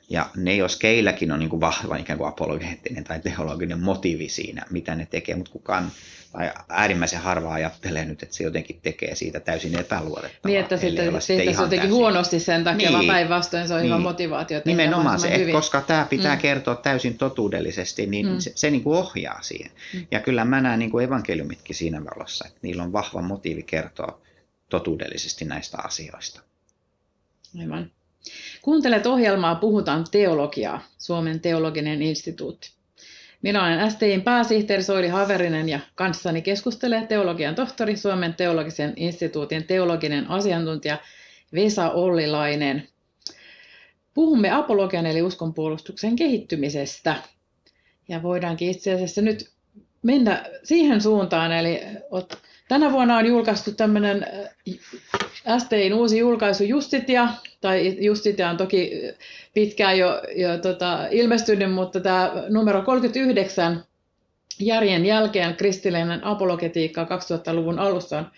ja 0.09 0.29
ne, 0.35 0.55
jos 0.55 0.75
keilläkin 0.75 1.31
on 1.31 1.39
niin 1.39 1.49
kuin 1.49 1.61
vahva 1.61 1.95
ikään 1.95 2.17
kuin 2.17 2.29
apologeettinen 2.29 3.03
tai 3.03 3.19
teologinen 3.19 3.79
motiivi 3.79 4.29
siinä, 4.29 4.65
mitä 4.69 4.95
ne 4.95 5.05
tekee, 5.05 5.35
mutta 5.35 5.51
kukaan 5.51 5.91
tai 6.31 6.51
äärimmäisen 6.69 7.19
harva 7.19 7.53
ajattelee 7.53 8.05
nyt, 8.05 8.23
että 8.23 8.35
se 8.35 8.43
jotenkin 8.43 8.79
tekee 8.81 9.15
siitä 9.15 9.39
täysin 9.39 9.79
epäluotettavaa. 9.79 10.39
Niin, 10.45 10.59
että 10.59 10.77
sitten 10.77 11.21
se 11.21 11.33
jotenkin 11.33 11.69
täysin. 11.69 11.93
huonosti 11.93 12.39
sen 12.39 12.63
takia, 12.63 12.89
niin. 12.89 12.93
vaan 12.93 13.07
päinvastoin 13.07 13.67
se 13.67 13.73
on 13.73 13.81
niin. 13.81 13.87
hyvä 13.87 13.99
motivaatio. 13.99 14.61
Nimenomaan 14.65 15.19
se, 15.19 15.35
että 15.35 15.51
koska 15.51 15.81
tämä 15.81 16.07
pitää 16.09 16.35
mm. 16.35 16.41
kertoa 16.41 16.75
täysin 16.75 17.17
totuudellisesti, 17.17 18.05
niin 18.05 18.27
mm. 18.27 18.39
se, 18.39 18.51
se 18.55 18.71
niin 18.71 18.83
kuin 18.83 18.97
ohjaa 18.97 19.41
siihen. 19.41 19.71
Mm. 19.93 20.07
Ja 20.11 20.19
kyllä 20.19 20.45
mä 20.45 20.61
näen 20.61 20.79
niin 20.79 20.91
kuin 20.91 21.05
evankeliumitkin 21.05 21.75
siinä 21.75 22.05
valossa, 22.05 22.47
että 22.47 22.59
niillä 22.61 22.83
on 22.83 22.93
vahva 22.93 23.21
motiivi 23.21 23.63
kertoa 23.63 24.21
totuudellisesti 24.69 25.45
näistä 25.45 25.77
asioista. 25.83 26.41
Aivan. 27.59 27.91
Kuuntelet 28.61 29.05
ohjelmaa 29.05 29.55
Puhutaan 29.55 30.05
teologiaa, 30.11 30.83
Suomen 30.97 31.39
teologinen 31.39 32.01
instituutti. 32.01 32.71
Minä 33.41 33.65
olen 33.65 33.91
STIn 33.91 34.21
pääsihteeri 34.21 34.83
Soili 34.83 35.07
Haverinen 35.07 35.69
ja 35.69 35.79
kanssani 35.95 36.41
keskustelee 36.41 37.05
teologian 37.07 37.55
tohtori, 37.55 37.97
Suomen 37.97 38.33
teologisen 38.33 38.93
instituutin 38.95 39.63
teologinen 39.63 40.29
asiantuntija 40.29 40.97
Vesa 41.53 41.89
Ollilainen. 41.89 42.87
Puhumme 44.13 44.51
apologian 44.51 45.05
eli 45.05 45.21
uskonpuolustuksen 45.21 46.15
kehittymisestä. 46.15 47.15
Ja 48.09 48.23
voidaankin 48.23 48.69
itse 48.69 48.93
asiassa 48.93 49.21
nyt 49.21 49.49
mennä 50.03 50.45
siihen 50.63 51.01
suuntaan, 51.01 51.51
eli 51.51 51.81
tänä 52.67 52.91
vuonna 52.91 53.17
on 53.17 53.25
julkaistu 53.25 53.71
tämmöinen 53.71 54.25
STIn 55.59 55.93
uusi 55.93 56.17
julkaisu 56.17 56.63
Justitia, 56.63 57.27
tai 57.61 57.97
Justitia 57.99 58.49
on 58.49 58.57
toki 58.57 58.91
pitkään 59.53 59.97
jo, 59.97 60.21
jo 60.35 60.57
tota, 60.57 61.07
ilmestynyt, 61.11 61.73
mutta 61.73 61.99
tämä 61.99 62.33
numero 62.49 62.81
39 62.81 63.83
järjen 64.59 65.05
jälkeen 65.05 65.55
kristillinen 65.55 66.23
apologetiikka 66.23 67.03
2000-luvun 67.03 67.79
alussa 67.79 68.17
on 68.17 68.31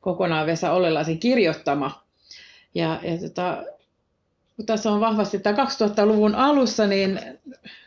kokonaan 0.00 0.46
Vesa 0.46 0.72
Ollelaisen 0.72 1.18
kirjoittama. 1.18 2.04
Ja, 2.74 3.00
ja 3.02 3.18
tota, 3.18 3.64
kun 4.56 4.66
tässä 4.66 4.90
on 4.90 5.00
vahvasti 5.00 5.38
tämä 5.38 5.64
2000-luvun 5.64 6.34
alussa, 6.34 6.86
niin 6.86 7.20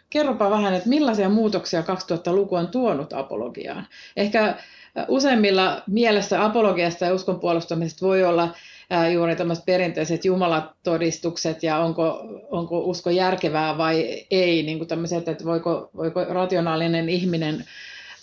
kerropa 0.10 0.50
vähän, 0.50 0.74
että 0.74 0.90
millaisia 0.90 1.30
muutoksia 1.30 1.82
2000-luku 1.82 2.56
on 2.56 2.68
tuonut 2.68 3.14
apologiaan. 3.14 3.88
Ehkä 4.16 4.58
useimmilla 5.08 5.84
mielessä 5.88 6.46
apologiasta 6.46 7.06
ja 7.06 7.14
uskon 7.14 7.40
puolustamisesta 7.40 8.06
voi 8.06 8.24
olla 8.24 8.56
juuri 9.14 9.36
tämmöiset 9.36 9.66
perinteiset 9.66 10.26
jumalatodistukset 10.26 11.64
ja 11.64 11.78
onko, 11.78 12.20
onko 12.50 12.80
usko 12.80 13.10
järkevää 13.10 13.78
vai 13.78 14.26
ei, 14.32 14.64
niin 14.64 14.78
kuin 14.78 14.88
tämmöiset, 14.88 15.28
että 15.28 15.46
voiko, 15.46 15.90
voiko 15.96 16.24
rationaalinen 16.24 17.10
ihminen 17.10 17.66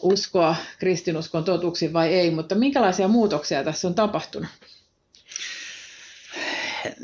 uskoa 0.02 0.56
kristinuskon 0.78 1.44
totuksi 1.44 1.92
vai 1.92 2.14
ei, 2.14 2.30
mutta 2.30 2.54
minkälaisia 2.54 3.08
muutoksia 3.08 3.64
tässä 3.64 3.88
on 3.88 3.94
tapahtunut? 3.94 4.50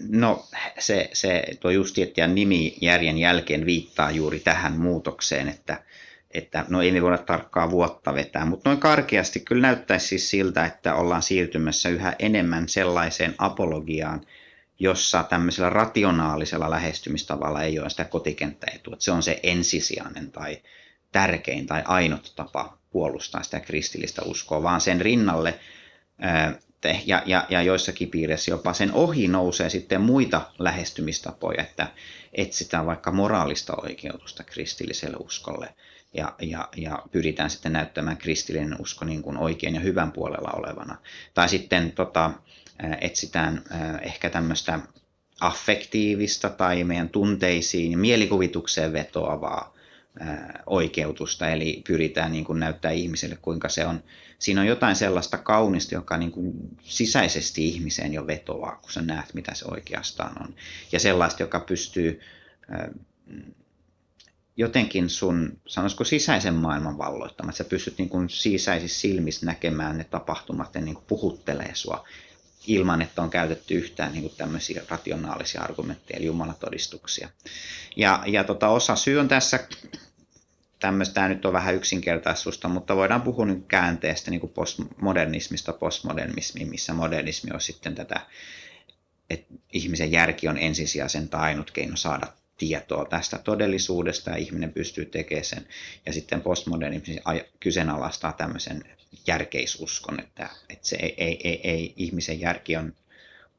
No 0.09 0.47
se, 0.79 1.11
se 1.13 1.45
tuo 1.61 1.71
Justiettian 1.71 2.35
nimi 2.35 2.77
järjen 2.81 3.19
jälkeen 3.19 3.67
viittaa 3.67 4.11
juuri 4.11 4.41
tähän 4.41 4.79
muutokseen, 4.79 5.49
että, 5.49 5.83
että 6.31 6.65
no 6.69 6.83
ei 6.83 6.93
me 6.93 7.03
voida 7.03 7.19
tarkkaa 7.19 7.71
vuotta 7.71 8.15
vetää, 8.15 8.45
mutta 8.45 8.71
noin 8.71 8.81
karkeasti 8.81 9.41
kyllä 9.41 9.63
näyttäisi 9.63 10.07
siis 10.07 10.31
siltä, 10.31 10.65
että 10.65 10.95
ollaan 10.95 11.23
siirtymässä 11.23 11.89
yhä 11.89 12.17
enemmän 12.19 12.69
sellaiseen 12.69 13.35
apologiaan, 13.39 14.21
jossa 14.79 15.23
tämmöisellä 15.23 15.71
rationaalisella 15.71 16.71
lähestymistavalla 16.71 17.63
ei 17.63 17.79
ole 17.79 17.91
sitä 17.91 18.05
kotikenttäetua. 18.05 18.97
Se 18.99 19.13
on 19.13 19.23
se 19.23 19.41
ensisijainen 19.43 20.33
tai 20.33 20.63
tärkein 21.13 21.67
tai 21.67 21.83
ainut 21.85 22.33
tapa 22.37 22.79
puolustaa 22.91 23.43
sitä 23.43 23.61
kristillistä 23.61 24.23
uskoa, 24.23 24.63
vaan 24.63 24.81
sen 24.81 25.01
rinnalle 25.01 25.59
ja, 27.07 27.23
ja, 27.27 27.47
ja 27.49 27.63
joissakin 27.63 28.11
piireissä 28.11 28.51
jopa 28.51 28.73
sen 28.73 28.93
ohi 28.93 29.29
nousee 29.29 29.71
sitten 29.71 30.01
muita 30.01 30.51
lähestymistapoja, 30.59 31.63
että 31.63 31.87
etsitään 32.33 32.87
vaikka 32.87 33.13
moraalista 33.13 33.73
oikeutusta 33.83 34.43
kristilliselle 34.45 35.17
uskolle 35.21 35.75
ja, 36.15 36.35
ja, 36.43 36.69
ja 36.77 37.03
pyritään 37.13 37.51
sitten 37.51 37.73
näyttämään 37.73 38.17
kristillinen 38.17 38.77
usko 38.81 39.05
niin 39.05 39.23
kuin 39.23 39.37
oikein 39.37 39.75
ja 39.75 39.81
hyvän 39.81 40.13
puolella 40.13 40.51
olevana. 40.51 40.97
Tai 41.35 41.49
sitten 41.49 41.93
tota, 41.93 42.31
etsitään 43.01 43.65
ehkä 44.03 44.31
tämmöistä 44.31 44.81
affektiivista 45.41 46.51
tai 46.51 46.85
meidän 46.85 47.09
tunteisiin 47.09 47.93
ja 47.93 47.99
mielikuvitukseen 47.99 48.93
vetoavaa 48.93 49.75
oikeutusta, 50.67 51.49
eli 51.49 51.83
pyritään 51.87 52.33
niin 52.33 52.45
kuin 52.45 52.61
näyttää 52.61 52.91
ihmiselle, 52.91 53.37
kuinka 53.43 53.69
se 53.69 53.87
on. 53.87 54.03
Siinä 54.39 54.61
on 54.61 54.67
jotain 54.67 54.97
sellaista 54.97 55.39
kaunista, 55.39 55.95
joka 55.95 56.17
niin 56.17 56.33
kuin 56.33 56.53
sisäisesti 56.83 57.69
ihmiseen 57.69 58.15
jo 58.15 58.27
vetoaa, 58.27 58.77
kun 58.77 58.93
sä 58.93 59.03
näet, 59.03 59.35
mitä 59.35 59.55
se 59.55 59.65
oikeastaan 59.71 60.43
on. 60.43 60.55
Ja 60.93 61.01
sellaista, 61.01 61.43
joka 61.43 61.61
pystyy 61.61 62.21
jotenkin 64.61 65.11
sun, 65.11 65.61
sanoisiko 65.67 66.05
sisäisen 66.05 66.55
maailman 66.55 66.99
valloittamaan, 66.99 67.51
että 67.51 67.65
sä 67.65 67.69
pystyt 67.69 67.99
niin 67.99 68.09
kuin 68.09 68.31
sisäisissä 68.31 69.01
silmissä 69.01 69.47
näkemään 69.47 69.99
ne 69.99 70.05
tapahtumat 70.05 70.75
ja 70.75 70.81
niin 70.81 70.95
kuin 70.95 71.05
puhuttelee 71.09 71.71
sua 71.75 72.09
ilman, 72.67 73.03
että 73.03 73.23
on 73.23 73.31
käytetty 73.31 73.75
yhtään 73.75 74.13
niin 74.13 74.23
kuin 74.23 74.35
tämmöisiä 74.37 74.83
rationaalisia 74.89 75.63
argumentteja, 75.63 76.17
eli 76.17 76.27
jumalatodistuksia. 76.27 77.29
Ja, 77.97 78.23
ja 78.27 78.45
tota, 78.45 78.69
osa 78.69 78.97
syy 78.97 79.19
on 79.19 79.29
tässä 79.29 79.67
tämä 81.15 81.29
nyt 81.29 81.45
on 81.45 81.53
vähän 81.53 81.75
yksinkertaisuutta, 81.75 82.69
mutta 82.69 82.97
voidaan 82.97 83.23
puhua 83.23 83.47
nyt 83.47 83.65
käänteestä 83.69 84.31
niin 84.31 84.41
kuin 84.41 84.53
postmodernismista 84.53 85.73
postmodernismiin, 85.73 86.69
missä 86.69 86.95
modernismi 86.95 87.51
on 87.55 87.61
sitten 87.61 87.95
tätä, 87.95 88.21
että 89.31 89.55
ihmisen 89.73 90.13
järki 90.13 90.49
on 90.49 90.59
ensisijaisen 90.59 91.29
tai 91.29 91.41
ainut 91.41 91.71
keino 91.71 91.97
saada 91.97 92.27
tietoa 92.61 93.05
tästä 93.05 93.39
todellisuudesta 93.39 94.31
ja 94.31 94.37
ihminen 94.37 94.73
pystyy 94.73 95.05
tekemään 95.05 95.45
sen. 95.45 95.67
Ja 96.07 96.13
sitten 96.13 96.41
postmodernismi 96.41 97.17
kyseenalaistaa 97.61 98.33
tämmöisen 98.33 98.85
järkeisuskon, 99.27 100.21
että, 100.21 100.49
että 100.69 100.89
se 100.89 100.97
ei, 100.97 101.15
ei, 101.17 101.41
ei, 101.45 101.61
ei, 101.71 101.95
ihmisen 101.97 102.41
järki 102.41 102.77
on 102.77 102.93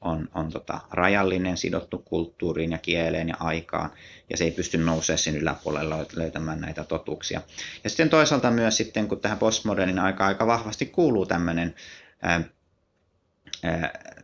on, 0.01 0.29
on 0.35 0.51
tota 0.51 0.79
rajallinen, 0.91 1.57
sidottu 1.57 1.97
kulttuuriin 1.97 2.71
ja 2.71 2.77
kieleen 2.77 3.29
ja 3.29 3.35
aikaan, 3.39 3.89
ja 4.29 4.37
se 4.37 4.43
ei 4.43 4.51
pysty 4.51 4.77
nousemaan 4.77 5.17
sinne 5.17 5.39
yläpuolella 5.39 6.05
löytämään 6.13 6.61
näitä 6.61 6.83
totuuksia. 6.83 7.41
Ja 7.83 7.89
sitten 7.89 8.09
toisaalta 8.09 8.51
myös 8.51 8.77
sitten, 8.77 9.07
kun 9.07 9.19
tähän 9.19 9.37
postmodernin 9.37 9.99
aikaan 9.99 10.27
aika 10.27 10.47
vahvasti 10.47 10.85
kuuluu 10.85 11.25
tämmöinen, 11.25 11.75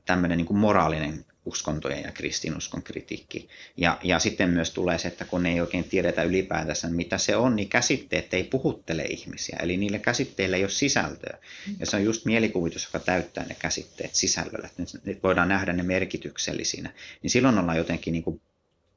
tämmöinen 0.05 0.37
niin 0.37 0.57
moraalinen 0.57 1.25
uskontojen 1.47 2.03
ja 2.03 2.11
kristinuskon 2.11 2.83
kritiikki. 2.83 3.49
Ja, 3.77 3.97
ja 4.03 4.19
sitten 4.19 4.49
myös 4.49 4.71
tulee 4.71 4.97
se, 4.97 5.07
että 5.07 5.25
kun 5.25 5.45
ei 5.45 5.61
oikein 5.61 5.83
tiedetä 5.83 6.23
ylipäätänsä, 6.23 6.89
mitä 6.89 7.17
se 7.17 7.35
on, 7.35 7.55
niin 7.55 7.69
käsitteet 7.69 8.33
ei 8.33 8.43
puhuttele 8.43 9.03
ihmisiä. 9.03 9.57
Eli 9.61 9.77
niille 9.77 9.99
käsitteillä 9.99 10.57
ei 10.57 10.63
ole 10.63 10.69
sisältöä. 10.69 11.37
Ja 11.79 11.85
se 11.85 11.97
on 11.97 12.03
just 12.03 12.25
mielikuvitus, 12.25 12.83
joka 12.83 12.99
täyttää 12.99 13.45
ne 13.45 13.55
käsitteet 13.59 14.15
sisällöllä. 14.15 14.67
Että 14.67 14.97
ne 15.05 15.17
voidaan 15.23 15.49
nähdä 15.49 15.73
ne 15.73 15.83
merkityksellisinä. 15.83 16.93
Niin 17.23 17.31
silloin 17.31 17.57
ollaan 17.57 17.77
jotenkin 17.77 18.11
niin 18.11 18.23
kuin 18.23 18.41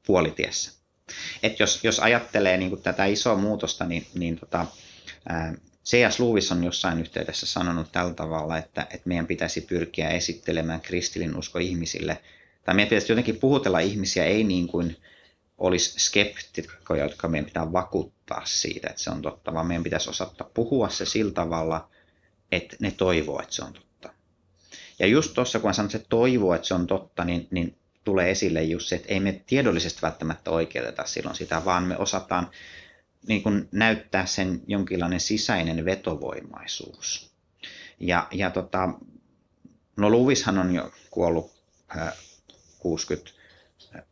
puolitiessä. 0.05 0.71
Et 1.43 1.59
jos, 1.59 1.83
jos 1.83 1.99
ajattelee 1.99 2.57
niin 2.57 2.69
kuin 2.69 2.81
tätä 2.81 3.05
isoa 3.05 3.35
muutosta, 3.35 3.85
niin, 3.85 4.07
niin 4.13 4.39
tota, 4.39 4.65
ää, 5.29 5.53
C.S. 5.85 6.19
Lewis 6.19 6.51
on 6.51 6.63
jossain 6.63 6.99
yhteydessä 6.99 7.45
sanonut 7.45 7.91
tällä 7.91 8.13
tavalla, 8.13 8.57
että, 8.57 8.81
että 8.81 9.09
meidän 9.09 9.27
pitäisi 9.27 9.61
pyrkiä 9.61 10.09
esittelemään 10.09 10.81
kristillin 10.81 11.37
usko 11.37 11.59
ihmisille 11.59 12.17
tai 12.63 12.75
meidän 12.75 12.89
pitäisi 12.89 13.11
jotenkin 13.11 13.37
puhutella 13.37 13.79
ihmisiä, 13.79 14.25
ei 14.25 14.43
niin 14.43 14.67
kuin 14.67 14.97
olisi 15.57 15.99
skeptikkoja, 15.99 17.03
jotka 17.03 17.27
meidän 17.27 17.45
pitää 17.45 17.71
vakuuttaa 17.71 18.41
siitä, 18.45 18.89
että 18.89 19.01
se 19.01 19.09
on 19.09 19.21
totta, 19.21 19.53
vaan 19.53 19.67
meidän 19.67 19.83
pitäisi 19.83 20.09
osata 20.09 20.43
puhua 20.53 20.89
se 20.89 21.05
sillä 21.05 21.31
tavalla, 21.31 21.89
että 22.51 22.75
ne 22.79 22.91
toivoo, 22.91 23.41
että 23.41 23.55
se 23.55 23.63
on 23.63 23.73
totta. 23.73 24.13
Ja 24.99 25.07
just 25.07 25.33
tuossa, 25.33 25.59
kun 25.59 25.73
sanon, 25.73 25.87
että 25.87 25.97
se 25.97 26.05
toivoo, 26.09 26.53
että 26.53 26.67
se 26.67 26.73
on 26.73 26.87
totta, 26.87 27.25
niin, 27.25 27.47
niin 27.51 27.75
tulee 28.03 28.31
esille 28.31 28.63
just 28.63 28.87
se, 28.87 28.95
että 28.95 29.13
ei 29.13 29.19
me 29.19 29.41
tiedollisesti 29.45 30.01
välttämättä 30.01 30.51
oikeuteta 30.51 31.05
silloin 31.05 31.35
sitä, 31.35 31.65
vaan 31.65 31.83
me 31.83 31.97
osataan 31.97 32.49
niin 33.27 33.43
kuin 33.43 33.69
näyttää 33.71 34.25
sen 34.25 34.61
jonkinlainen 34.67 35.19
sisäinen 35.19 35.85
vetovoimaisuus. 35.85 37.31
Ja, 37.99 38.27
ja 38.31 38.49
tota, 38.49 38.89
no 39.97 40.09
Luvishan 40.09 40.57
on 40.57 40.75
jo 40.75 40.91
kuollut 41.11 41.51
60, 42.81 43.31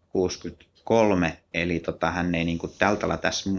63, 0.09 1.37
eli 1.53 1.79
tota, 1.79 2.11
hän 2.11 2.35
ei 2.35 2.43
niin 2.43 2.57
kuin 2.57 2.73
tältä 2.79 3.17
tässä, 3.17 3.49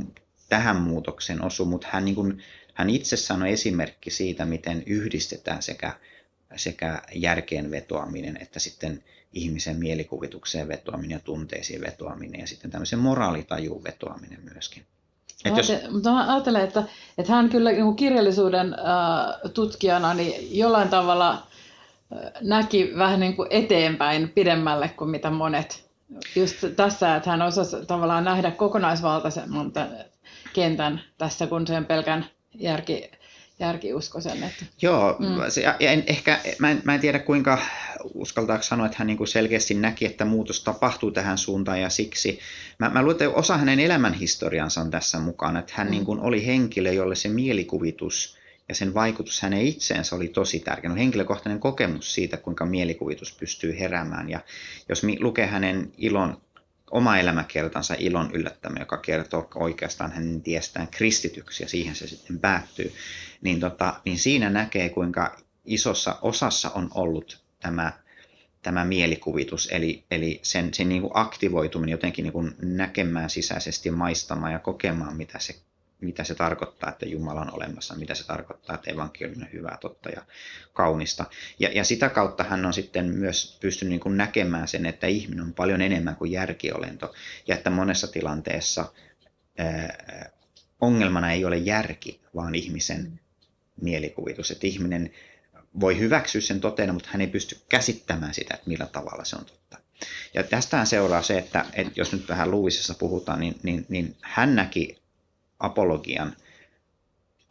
tähän 0.49 0.77
muutokseen 0.77 1.45
osu, 1.45 1.65
mutta 1.65 1.89
hän, 1.91 2.05
niin 2.05 2.15
kuin, 2.15 2.43
hän 2.75 2.91
itse 2.91 3.17
sanoi 3.17 3.53
esimerkki 3.53 4.11
siitä, 4.11 4.45
miten 4.45 4.83
yhdistetään 4.87 5.63
sekä, 5.63 5.93
sekä 6.57 7.03
järkeen 7.15 7.71
vetoaminen 7.71 8.39
että 8.41 8.61
sitten 8.61 9.05
ihmisen 9.33 9.77
mielikuvitukseen 9.77 10.69
vetoaminen 10.69 11.11
ja 11.11 11.21
tunteisiin 11.21 11.81
vetoaminen 11.81 12.41
ja 12.41 12.47
sitten 12.47 12.71
tämmöisen 12.71 12.99
moraalitajuun 12.99 13.85
vetoaminen 13.85 14.41
myöskin. 14.55 14.87
Et 15.45 15.57
jos... 15.57 15.73
Mutta 15.91 16.13
mä 16.13 16.33
ajattelen, 16.33 16.65
että, 16.65 16.85
että 17.19 17.33
hän 17.33 17.49
kyllä 17.49 17.73
niin 17.73 17.97
kirjallisuuden 17.97 18.75
äh, 18.75 19.53
tutkijana 19.55 20.15
niin 20.15 20.59
jollain 20.59 20.89
tavalla 20.89 21.47
näki 22.41 22.93
vähän 22.99 23.21
niin 23.21 23.37
kuin 23.37 23.49
eteenpäin 23.51 24.29
pidemmälle 24.29 24.89
kuin 24.89 25.11
mitä 25.11 25.31
monet. 25.31 25.91
Just 26.37 26.57
tässä, 26.77 27.17
että 27.17 27.31
hän 27.31 27.43
osasi 27.43 27.77
tavallaan 27.87 28.25
nähdä 28.25 28.51
kokonaisvaltaisen 28.51 29.51
kentän 30.53 31.01
tässä, 31.19 31.47
kun 31.47 31.67
sen 31.67 31.85
pelkän 31.85 32.27
järki, 32.55 33.11
järkiuskoisen. 33.61 34.43
Että... 34.43 34.65
Joo, 34.83 35.17
mm. 35.19 35.27
se, 35.49 35.61
ja 35.61 35.75
en, 35.81 36.05
ehkä, 36.07 36.41
mä 36.59 36.71
en, 36.71 36.81
mä 36.85 36.95
en 36.95 37.01
tiedä 37.01 37.19
kuinka 37.19 37.59
uskaltaako 38.15 38.63
sanoa, 38.63 38.87
että 38.87 38.99
hän 38.99 39.07
niin 39.07 39.19
kuin 39.19 39.29
selkeästi 39.29 39.75
näki, 39.75 40.07
että 40.07 40.25
muutos 40.25 40.65
tapahtuu 40.65 41.11
tähän 41.11 41.39
suuntaan 41.39 41.81
ja 41.81 41.91
siksi. 41.91 42.39
Mä, 42.79 42.89
mä 42.89 43.03
luulen, 43.03 43.15
että 43.15 43.31
osa 43.31 43.57
hänen 43.57 43.81
elämänhistoriansa 43.81 44.81
on 44.81 44.91
tässä 44.91 45.19
mukana, 45.19 45.59
että 45.59 45.73
hän 45.77 45.87
mm. 45.87 45.91
niin 45.91 46.05
kuin 46.05 46.21
oli 46.21 46.47
henkilö, 46.47 46.93
jolle 46.93 47.15
se 47.15 47.29
mielikuvitus 47.29 48.40
ja 48.71 48.75
sen 48.75 48.95
vaikutus 48.95 49.43
hänen 49.43 49.63
itseensä 49.63 50.17
oli 50.17 50.29
tosi 50.29 50.61
tärkeä. 50.61 50.91
No, 50.91 50.97
henkilökohtainen 50.97 51.61
kokemus 51.61 52.15
siitä, 52.15 52.37
kuinka 52.37 52.67
mielikuvitus 52.67 53.37
pystyy 53.41 53.79
heräämään. 53.79 54.31
Ja 54.31 54.41
jos 54.89 55.03
lukee 55.21 55.47
hänen 55.47 55.93
ilon, 55.99 56.41
oma 56.91 57.19
elämäkertansa 57.19 57.95
ilon 57.99 58.31
yllättämä, 58.33 58.81
joka 58.81 58.97
kertoo 58.97 59.49
oikeastaan 59.55 60.13
hänen 60.13 60.43
tiestään 60.43 60.89
kristityksi 60.89 61.63
ja 61.63 61.69
siihen 61.69 61.95
se 61.95 62.07
sitten 62.07 62.39
päättyy, 62.39 62.93
niin, 63.41 63.61
tota, 63.61 64.01
niin 64.05 64.19
siinä 64.19 64.51
näkee, 64.51 64.89
kuinka 64.89 65.37
isossa 65.65 66.19
osassa 66.23 66.71
on 66.71 66.89
ollut 66.95 67.45
tämä, 67.61 67.93
tämä 68.63 68.85
mielikuvitus, 68.85 69.69
eli, 69.73 70.05
eli 70.11 70.41
sen, 70.43 70.75
sen 70.75 70.89
niin 70.89 71.03
kuin 71.03 71.13
aktivoituminen 71.15 71.93
jotenkin 71.93 72.23
niin 72.23 72.33
kuin 72.33 72.55
näkemään 72.63 73.31
sisäisesti, 73.31 73.91
maistamaan 73.91 74.53
ja 74.53 74.59
kokemaan, 74.59 75.17
mitä 75.17 75.39
se 75.39 75.55
mitä 76.01 76.25
se 76.25 76.35
tarkoittaa, 76.35 76.91
että 76.91 77.07
Jumala 77.07 77.41
on 77.41 77.55
olemassa, 77.55 77.95
mitä 77.95 78.15
se 78.15 78.27
tarkoittaa, 78.27 78.75
että 78.75 78.91
evankeliumi 78.91 79.43
on 79.43 79.53
hyvää, 79.53 79.79
totta 79.81 80.09
ja 80.09 80.23
kaunista. 80.73 81.25
Ja, 81.59 81.71
ja 81.73 81.85
sitä 81.85 82.09
kautta 82.09 82.45
hän 82.45 82.67
on 82.67 82.73
sitten 82.75 83.07
myös 83.07 83.59
pystynyt 83.61 83.91
niin 83.91 84.01
kuin 84.01 84.17
näkemään 84.17 84.69
sen, 84.69 84.87
että 84.87 85.07
ihminen 85.07 85.45
on 85.45 85.55
paljon 85.55 85.83
enemmän 85.83 86.17
kuin 86.17 86.33
järkiolento, 86.33 87.15
ja 87.47 87.55
että 87.55 87.71
monessa 87.71 88.07
tilanteessa 88.07 88.93
ää, 89.59 90.31
ongelmana 90.81 91.33
ei 91.33 91.45
ole 91.45 91.57
järki, 91.57 92.21
vaan 92.35 92.55
ihmisen 92.55 93.21
mielikuvitus, 93.81 94.51
että 94.51 94.67
ihminen 94.67 95.11
voi 95.81 95.99
hyväksyä 95.99 96.41
sen 96.41 96.61
toteena, 96.61 96.93
mutta 96.93 97.09
hän 97.13 97.21
ei 97.21 97.27
pysty 97.27 97.57
käsittämään 97.69 98.35
sitä, 98.35 98.55
että 98.55 98.69
millä 98.69 98.87
tavalla 98.87 99.25
se 99.25 99.37
on 99.37 99.45
totta. 99.45 99.79
Ja 100.35 100.43
tästähän 100.43 100.87
seuraa 100.87 101.23
se, 101.23 101.39
että, 101.39 101.65
että 101.73 101.93
jos 101.97 102.13
nyt 102.13 102.29
vähän 102.29 102.51
Luisessa 102.51 102.95
puhutaan, 102.95 103.41
niin, 103.41 103.55
niin, 103.63 103.87
niin 103.89 104.17
hän 104.21 104.57
näki 104.57 105.01
apologian 105.61 106.37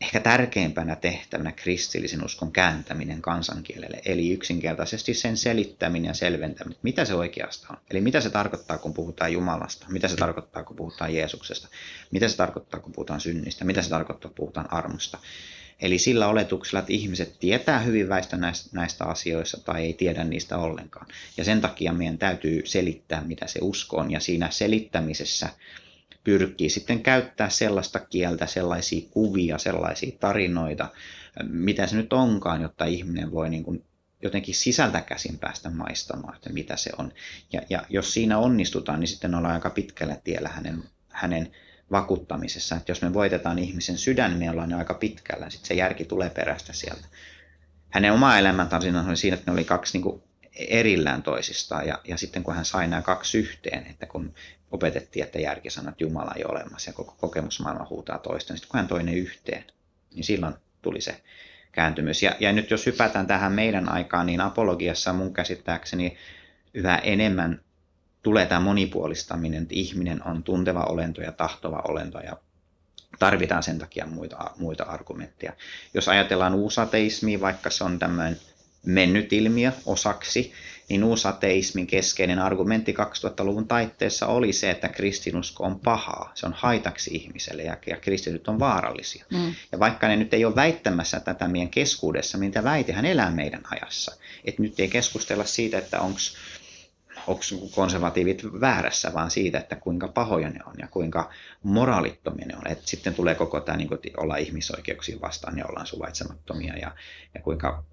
ehkä 0.01 0.19
tärkeimpänä 0.19 0.95
tehtävänä 0.95 1.51
kristillisen 1.51 2.25
uskon 2.25 2.51
kääntäminen 2.51 3.21
kansankielelle, 3.21 4.01
eli 4.05 4.31
yksinkertaisesti 4.31 5.13
sen 5.13 5.37
selittäminen 5.37 6.07
ja 6.07 6.13
selventäminen, 6.13 6.79
mitä 6.83 7.05
se 7.05 7.13
oikeastaan 7.13 7.75
on. 7.75 7.83
Eli 7.91 8.01
mitä 8.01 8.21
se 8.21 8.29
tarkoittaa, 8.29 8.77
kun 8.77 8.93
puhutaan 8.93 9.33
Jumalasta, 9.33 9.85
mitä 9.89 10.07
se 10.07 10.15
tarkoittaa, 10.15 10.63
kun 10.63 10.75
puhutaan 10.75 11.15
Jeesuksesta, 11.15 11.67
mitä 12.11 12.27
se 12.27 12.37
tarkoittaa, 12.37 12.79
kun 12.79 12.91
puhutaan 12.91 13.21
synnistä, 13.21 13.65
mitä 13.65 13.81
se 13.81 13.89
tarkoittaa, 13.89 14.29
kun 14.29 14.35
puhutaan 14.35 14.73
armosta. 14.73 15.17
Eli 15.81 15.97
sillä 15.97 16.27
oletuksella, 16.27 16.79
että 16.79 16.93
ihmiset 16.93 17.39
tietää 17.39 17.79
hyvin 17.79 18.09
väistä 18.09 18.37
näistä, 18.37 18.69
näistä 18.73 19.05
asioista 19.05 19.57
tai 19.59 19.83
ei 19.83 19.93
tiedä 19.93 20.23
niistä 20.23 20.57
ollenkaan. 20.57 21.07
Ja 21.37 21.43
sen 21.43 21.61
takia 21.61 21.93
meidän 21.93 22.17
täytyy 22.17 22.61
selittää, 22.65 23.21
mitä 23.21 23.47
se 23.47 23.59
usko 23.61 23.97
on, 23.97 24.11
ja 24.11 24.19
siinä 24.19 24.49
selittämisessä 24.51 25.49
pyrkii 26.29 26.69
sitten 26.69 27.03
käyttää 27.03 27.49
sellaista 27.49 27.99
kieltä, 27.99 28.45
sellaisia 28.45 29.09
kuvia, 29.11 29.57
sellaisia 29.57 30.17
tarinoita, 30.19 30.89
mitä 31.43 31.87
se 31.87 31.95
nyt 31.95 32.13
onkaan, 32.13 32.61
jotta 32.61 32.85
ihminen 32.85 33.31
voi 33.31 33.49
niin 33.49 33.63
kuin 33.63 33.85
jotenkin 34.23 34.55
sisältä 34.55 35.01
käsin 35.01 35.39
päästä 35.39 35.69
maistamaan, 35.69 36.35
että 36.35 36.53
mitä 36.53 36.75
se 36.75 36.91
on. 36.97 37.11
Ja, 37.53 37.61
ja 37.69 37.83
jos 37.89 38.13
siinä 38.13 38.37
onnistutaan, 38.37 38.99
niin 38.99 39.07
sitten 39.07 39.35
ollaan 39.35 39.53
aika 39.53 39.69
pitkällä 39.69 40.15
tiellä 40.23 40.49
hänen, 40.49 40.83
hänen 41.09 41.51
vakuuttamisessa. 41.91 42.75
Että 42.75 42.91
jos 42.91 43.01
me 43.01 43.13
voitetaan 43.13 43.59
ihmisen 43.59 43.97
sydän, 43.97 44.31
niin 44.31 44.39
me 44.39 44.51
ollaan 44.51 44.73
aika 44.73 44.93
pitkällä. 44.93 45.49
Sitten 45.49 45.67
se 45.67 45.73
järki 45.73 46.05
tulee 46.05 46.29
perästä 46.29 46.73
sieltä. 46.73 47.07
Hänen 47.89 48.13
oma 48.13 48.37
elämäntarinansa 48.37 49.09
oli 49.09 49.17
siinä, 49.17 49.33
että 49.33 49.51
ne 49.51 49.53
oli 49.53 49.63
kaksi 49.63 49.93
niin 49.93 50.03
kuin 50.03 50.23
erillään 50.55 51.23
toisistaan. 51.23 51.87
Ja, 51.87 51.99
ja 52.03 52.17
sitten 52.17 52.43
kun 52.43 52.55
hän 52.55 52.65
sai 52.65 52.87
nämä 52.87 53.01
kaksi 53.01 53.37
yhteen, 53.37 53.87
että 53.87 54.05
kun 54.05 54.33
opetettiin, 54.71 55.25
että 55.25 55.39
järkisanat 55.39 56.01
Jumala 56.01 56.33
ei 56.35 56.43
ole 56.43 56.51
olemassa 56.51 56.89
ja 56.89 56.93
koko 56.93 57.15
kokemusmaailma 57.19 57.87
huutaa 57.89 58.17
toista, 58.17 58.53
niin 58.53 58.57
sitten 58.57 58.71
kun 58.71 58.77
hän 58.77 58.87
toi 58.87 59.03
ne 59.03 59.13
yhteen, 59.13 59.63
niin 60.13 60.23
silloin 60.23 60.53
tuli 60.81 61.01
se 61.01 61.21
kääntymys. 61.71 62.23
Ja, 62.23 62.35
ja 62.39 62.53
nyt 62.53 62.71
jos 62.71 62.85
hypätään 62.85 63.27
tähän 63.27 63.51
meidän 63.51 63.89
aikaan, 63.89 64.25
niin 64.25 64.41
apologiassa 64.41 65.13
mun 65.13 65.33
käsittääkseni 65.33 66.17
yhä 66.73 66.97
enemmän 66.97 67.61
tulee 68.23 68.45
tämä 68.45 68.61
monipuolistaminen, 68.61 69.61
että 69.61 69.75
ihminen 69.75 70.27
on 70.27 70.43
tunteva 70.43 70.83
olento 70.83 71.21
ja 71.21 71.31
tahtova 71.31 71.81
olento 71.87 72.19
ja 72.19 72.37
tarvitaan 73.19 73.63
sen 73.63 73.79
takia 73.79 74.05
muita, 74.05 74.51
muita 74.57 74.83
argumentteja. 74.83 75.53
Jos 75.93 76.07
ajatellaan 76.07 76.53
uusateismia, 76.53 77.41
vaikka 77.41 77.69
se 77.69 77.83
on 77.83 77.99
tämmöinen 77.99 78.37
mennyt 78.85 79.33
ilmiö 79.33 79.71
osaksi, 79.85 80.53
niin 80.89 81.03
uusateismin 81.03 81.87
keskeinen 81.87 82.39
argumentti 82.39 82.93
2000-luvun 82.93 83.67
taitteessa 83.67 84.27
oli 84.27 84.53
se, 84.53 84.69
että 84.71 84.89
kristinusko 84.89 85.63
on 85.63 85.79
pahaa, 85.79 86.31
se 86.35 86.45
on 86.45 86.53
haitaksi 86.53 87.15
ihmiselle 87.15 87.63
ja, 87.63 87.77
ja 87.87 87.97
kristityt 87.97 88.47
on 88.47 88.59
vaarallisia. 88.59 89.25
Mm. 89.31 89.53
Ja 89.71 89.79
vaikka 89.79 90.07
ne 90.07 90.15
nyt 90.15 90.33
ei 90.33 90.45
ole 90.45 90.55
väittämässä 90.55 91.19
tätä 91.19 91.47
meidän 91.47 91.69
keskuudessa, 91.69 92.37
niin 92.37 92.51
tämä 92.51 92.71
väitehän 92.71 93.05
elää 93.05 93.31
meidän 93.31 93.61
ajassa. 93.71 94.15
Että 94.45 94.61
nyt 94.61 94.79
ei 94.79 94.87
keskustella 94.87 95.45
siitä, 95.45 95.77
että 95.77 95.99
onko 95.99 96.19
onko 97.27 97.43
konservatiivit 97.75 98.43
väärässä, 98.61 99.13
vaan 99.13 99.31
siitä, 99.31 99.57
että 99.57 99.75
kuinka 99.75 100.07
pahoja 100.07 100.49
ne 100.49 100.59
on 100.65 100.73
ja 100.77 100.87
kuinka 100.87 101.29
moraalittomia 101.63 102.45
ne 102.45 102.55
on. 102.57 102.67
Et 102.67 102.87
sitten 102.87 103.13
tulee 103.13 103.35
koko 103.35 103.59
tämä 103.59 103.77
niin 103.77 103.89
olla 104.17 104.37
ihmisoikeuksiin 104.37 105.21
vastaan 105.21 105.57
ja 105.57 105.65
ollaan 105.65 105.87
suvaitsemattomia 105.87 106.77
ja, 106.77 106.95
ja 107.33 107.41
kuinka 107.41 107.83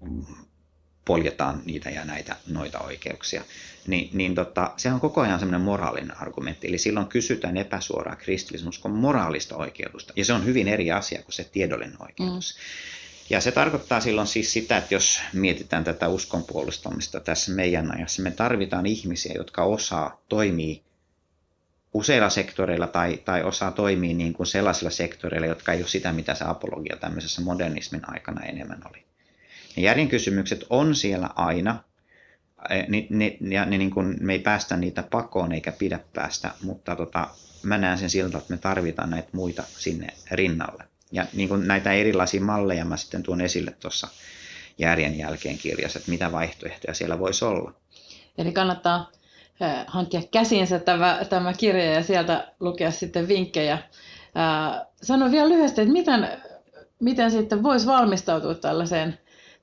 poljetaan 1.07 1.61
niitä 1.65 1.89
ja 1.89 2.05
näitä 2.05 2.35
noita 2.47 2.79
oikeuksia. 2.79 3.43
Ni, 3.87 4.09
niin 4.13 4.35
tota, 4.35 4.73
se 4.77 4.91
on 4.91 4.99
koko 4.99 5.21
ajan 5.21 5.39
semmoinen 5.39 5.61
moraalinen 5.61 6.21
argumentti. 6.21 6.67
Eli 6.67 6.77
silloin 6.77 7.07
kysytään 7.07 7.57
epäsuoraan 7.57 8.17
kristillismuskon 8.17 8.91
moraalista 8.91 9.55
oikeutusta. 9.55 10.13
Ja 10.15 10.25
se 10.25 10.33
on 10.33 10.45
hyvin 10.45 10.67
eri 10.67 10.91
asia 10.91 11.23
kuin 11.23 11.33
se 11.33 11.43
tiedollinen 11.43 12.01
oikeutus. 12.01 12.55
Mm. 12.55 12.61
Ja 13.29 13.41
se 13.41 13.51
tarkoittaa 13.51 13.99
silloin 13.99 14.27
siis 14.27 14.53
sitä, 14.53 14.77
että 14.77 14.93
jos 14.93 15.21
mietitään 15.33 15.83
tätä 15.83 16.07
uskon 16.07 16.43
puolustamista 16.43 17.19
tässä 17.19 17.51
meidän 17.51 17.91
ajassa, 17.91 18.21
me 18.21 18.31
tarvitaan 18.31 18.85
ihmisiä, 18.85 19.33
jotka 19.35 19.63
osaa 19.63 20.21
toimii 20.29 20.83
useilla 21.93 22.29
sektoreilla 22.29 22.87
tai, 22.87 23.17
tai 23.25 23.43
osaa 23.43 23.71
toimia 23.71 24.13
niin 24.13 24.33
kuin 24.33 24.47
sellaisilla 24.47 24.89
sektoreilla, 24.89 25.47
jotka 25.47 25.73
ei 25.73 25.79
ole 25.79 25.87
sitä, 25.87 26.11
mitä 26.13 26.35
se 26.35 26.45
apologia 26.47 26.97
tämmöisessä 26.97 27.41
modernismin 27.41 28.09
aikana 28.09 28.45
enemmän 28.45 28.81
oli. 28.89 29.06
Ne 29.77 29.83
järjen 29.83 30.07
kysymykset 30.07 30.65
on 30.69 30.95
siellä 30.95 31.29
aina, 31.35 31.83
ne, 32.87 33.07
ne, 33.09 33.37
ja 33.41 33.65
ne, 33.65 33.77
niin 33.77 33.91
kuin, 33.91 34.15
me 34.21 34.33
ei 34.33 34.39
päästä 34.39 34.77
niitä 34.77 35.03
pakoon 35.11 35.51
eikä 35.51 35.71
pidä 35.71 35.99
päästä, 36.13 36.51
mutta 36.63 36.95
tota, 36.95 37.27
mä 37.63 37.77
näen 37.77 37.97
sen 37.97 38.09
siltä, 38.09 38.37
että 38.37 38.53
me 38.53 38.57
tarvitaan 38.57 39.09
näitä 39.09 39.29
muita 39.31 39.63
sinne 39.67 40.07
rinnalle. 40.31 40.83
Ja 41.11 41.25
niin 41.33 41.49
kuin 41.49 41.67
näitä 41.67 41.93
erilaisia 41.93 42.41
malleja 42.41 42.85
mä 42.85 42.97
sitten 42.97 43.23
tuon 43.23 43.41
esille 43.41 43.71
tuossa 43.71 44.07
järjen 44.77 45.17
jälkeen 45.17 45.57
kirjassa, 45.57 45.99
että 45.99 46.11
mitä 46.11 46.31
vaihtoehtoja 46.31 46.93
siellä 46.93 47.19
voisi 47.19 47.45
olla. 47.45 47.73
Eli 48.37 48.51
kannattaa 48.51 49.11
hankkia 49.87 50.21
käsiinsä 50.31 50.79
tämä, 50.79 51.19
tämä 51.29 51.53
kirja 51.53 51.93
ja 51.93 52.03
sieltä 52.03 52.53
lukea 52.59 52.91
sitten 52.91 53.27
vinkkejä. 53.27 53.77
Sano 55.01 55.31
vielä 55.31 55.49
lyhyesti, 55.49 55.81
että 55.81 55.93
miten, 55.93 56.27
miten 56.99 57.31
sitten 57.31 57.63
voisi 57.63 57.87
valmistautua 57.87 58.55
tällaiseen 58.55 59.17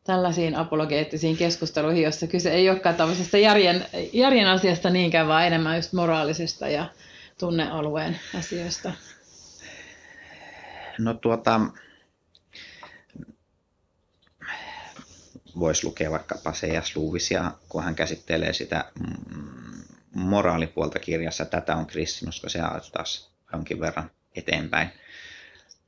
tällaisiin 0.04 0.56
apologeettisiin 0.56 1.36
keskusteluihin, 1.36 2.02
jossa 2.02 2.26
kyse 2.26 2.50
ei 2.50 2.70
olekaan 2.70 2.94
tällaisesta 2.94 3.38
järjen, 3.38 3.86
järjen 4.12 4.48
asiasta 4.48 4.90
niinkään, 4.90 5.28
vaan 5.28 5.46
enemmän 5.46 5.76
just 5.76 5.92
moraalisesta 5.92 6.68
ja 6.68 6.86
tunnealueen 7.38 8.20
asioista. 8.38 8.92
No 10.98 11.14
tuota, 11.14 11.60
voisi 15.58 15.84
lukea 15.86 16.10
vaikkapa 16.10 16.52
C.S. 16.52 16.96
Lewisia, 16.96 17.52
kun 17.68 17.84
hän 17.84 17.94
käsittelee 17.94 18.52
sitä 18.52 18.84
mm, 19.00 19.82
moraalipuolta 20.14 20.98
kirjassa. 20.98 21.44
Tätä 21.44 21.76
on 21.76 21.86
kristinusko, 21.86 22.48
se 22.48 22.58
taas 22.92 23.30
jonkin 23.52 23.80
verran 23.80 24.10
eteenpäin. 24.36 24.88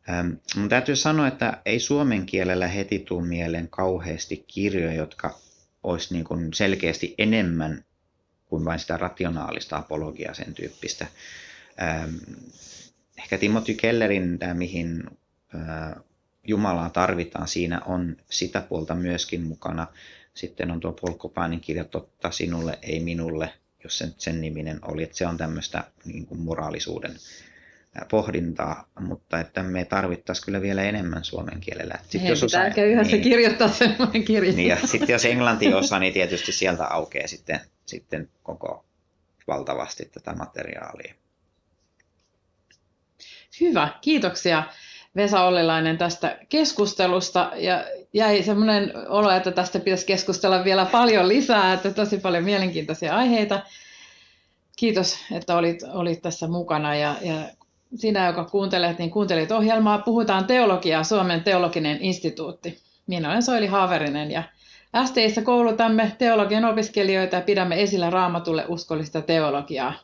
Ähm, 0.08 0.30
mun 0.56 0.68
täytyy 0.68 0.96
sanoa, 0.96 1.28
että 1.28 1.62
ei 1.64 1.80
suomen 1.80 2.26
kielellä 2.26 2.68
heti 2.68 2.98
tule 2.98 3.26
mieleen 3.26 3.68
kauheasti 3.68 4.44
kirjoja, 4.46 4.94
jotka 4.94 5.38
olisi 5.82 6.14
niin 6.14 6.24
kuin 6.24 6.54
selkeästi 6.54 7.14
enemmän 7.18 7.84
kuin 8.44 8.64
vain 8.64 8.78
sitä 8.78 8.96
rationaalista 8.96 9.76
apologiaa, 9.76 10.34
sen 10.34 10.54
tyyppistä. 10.54 11.06
Ähm, 11.82 12.14
ehkä 13.18 13.38
Timothy 13.38 13.74
Kellerin, 13.74 14.38
tämä 14.38 14.54
mihin 14.54 15.04
Jumalaa 16.46 16.90
tarvitaan, 16.90 17.48
siinä 17.48 17.80
on 17.80 18.16
sitä 18.30 18.60
puolta 18.60 18.94
myöskin 18.94 19.42
mukana. 19.42 19.86
Sitten 20.34 20.70
on 20.70 20.80
tuo 20.80 20.92
Polkopaanin 20.92 21.60
kirja 21.60 21.84
Totta 21.84 22.30
sinulle, 22.30 22.78
ei 22.82 23.00
minulle, 23.00 23.52
jos 23.84 23.98
sen, 23.98 24.14
sen 24.18 24.40
niminen 24.40 24.78
oli. 24.82 25.02
Että 25.02 25.16
se 25.16 25.26
on 25.26 25.36
tämmöistä 25.36 25.84
niin 26.04 26.26
kuin 26.26 26.40
moraalisuuden 26.40 27.16
pohdintaa, 28.10 28.88
mutta 29.00 29.40
että 29.40 29.62
me 29.62 29.84
tarvittaisiin 29.84 30.44
kyllä 30.44 30.60
vielä 30.60 30.82
enemmän 30.82 31.24
suomen 31.24 31.60
kielellä. 31.60 31.98
Sitten 32.08 32.30
jos 32.30 32.44
osaa, 32.44 32.66
yhdessä 32.66 33.16
niin, 33.16 33.22
kirjoittaa 33.22 33.68
semmoinen 33.68 34.24
kirja. 34.24 34.52
Niin, 34.52 34.68
ja 34.68 34.76
sitten 34.84 35.12
jos 35.12 35.24
englanti 35.24 35.74
osaa, 35.74 35.98
niin 35.98 36.12
tietysti 36.12 36.52
sieltä 36.52 36.86
aukeaa 36.86 37.26
sitten, 37.26 37.60
sitten 37.86 38.28
koko 38.42 38.84
valtavasti 39.46 40.10
tätä 40.12 40.32
materiaalia. 40.32 41.14
Hyvä, 43.60 43.88
kiitoksia 44.00 44.62
Vesa 45.16 45.44
Ollilainen 45.44 45.98
tästä 45.98 46.38
keskustelusta 46.48 47.52
ja 47.54 47.84
jäi 48.12 48.42
semmoinen 48.42 48.92
olo, 49.08 49.30
että 49.30 49.50
tästä 49.50 49.78
pitäisi 49.78 50.06
keskustella 50.06 50.64
vielä 50.64 50.86
paljon 50.86 51.28
lisää, 51.28 51.72
että 51.72 51.90
tosi 51.90 52.18
paljon 52.18 52.44
mielenkiintoisia 52.44 53.16
aiheita. 53.16 53.62
Kiitos, 54.76 55.18
että 55.32 55.56
olit, 55.56 55.82
olit 55.92 56.22
tässä 56.22 56.48
mukana 56.48 56.94
ja, 56.96 57.16
ja 57.22 57.34
sinä, 57.98 58.26
joka 58.26 58.44
kuuntelet, 58.44 58.98
niin 58.98 59.10
kuuntelit 59.10 59.52
ohjelmaa 59.52 59.98
Puhutaan 59.98 60.44
teologiaa, 60.44 61.04
Suomen 61.04 61.42
teologinen 61.42 61.98
instituutti. 62.00 62.78
Minä 63.06 63.28
olen 63.28 63.42
Soili 63.42 63.66
Haaverinen 63.66 64.30
ja 64.30 64.42
STIssä 65.04 65.42
koulutamme 65.42 66.12
teologian 66.18 66.64
opiskelijoita 66.64 67.36
ja 67.36 67.42
pidämme 67.42 67.82
esillä 67.82 68.10
raamatulle 68.10 68.64
uskollista 68.68 69.22
teologiaa. 69.22 69.94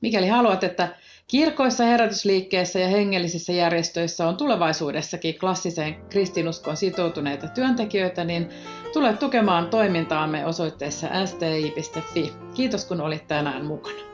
Mikäli 0.00 0.28
haluat, 0.28 0.64
että 0.64 0.88
Kirkoissa, 1.30 1.84
herätysliikkeissä 1.84 2.78
ja 2.78 2.88
hengellisissä 2.88 3.52
järjestöissä 3.52 4.28
on 4.28 4.36
tulevaisuudessakin 4.36 5.38
klassiseen 5.38 5.94
kristinuskoon 6.08 6.76
sitoutuneita 6.76 7.48
työntekijöitä, 7.48 8.24
niin 8.24 8.48
tule 8.92 9.12
tukemaan 9.12 9.66
toimintaamme 9.68 10.46
osoitteessa 10.46 11.06
sti.fi. 11.26 12.32
Kiitos 12.54 12.84
kun 12.84 13.00
olit 13.00 13.28
tänään 13.28 13.64
mukana. 13.64 14.09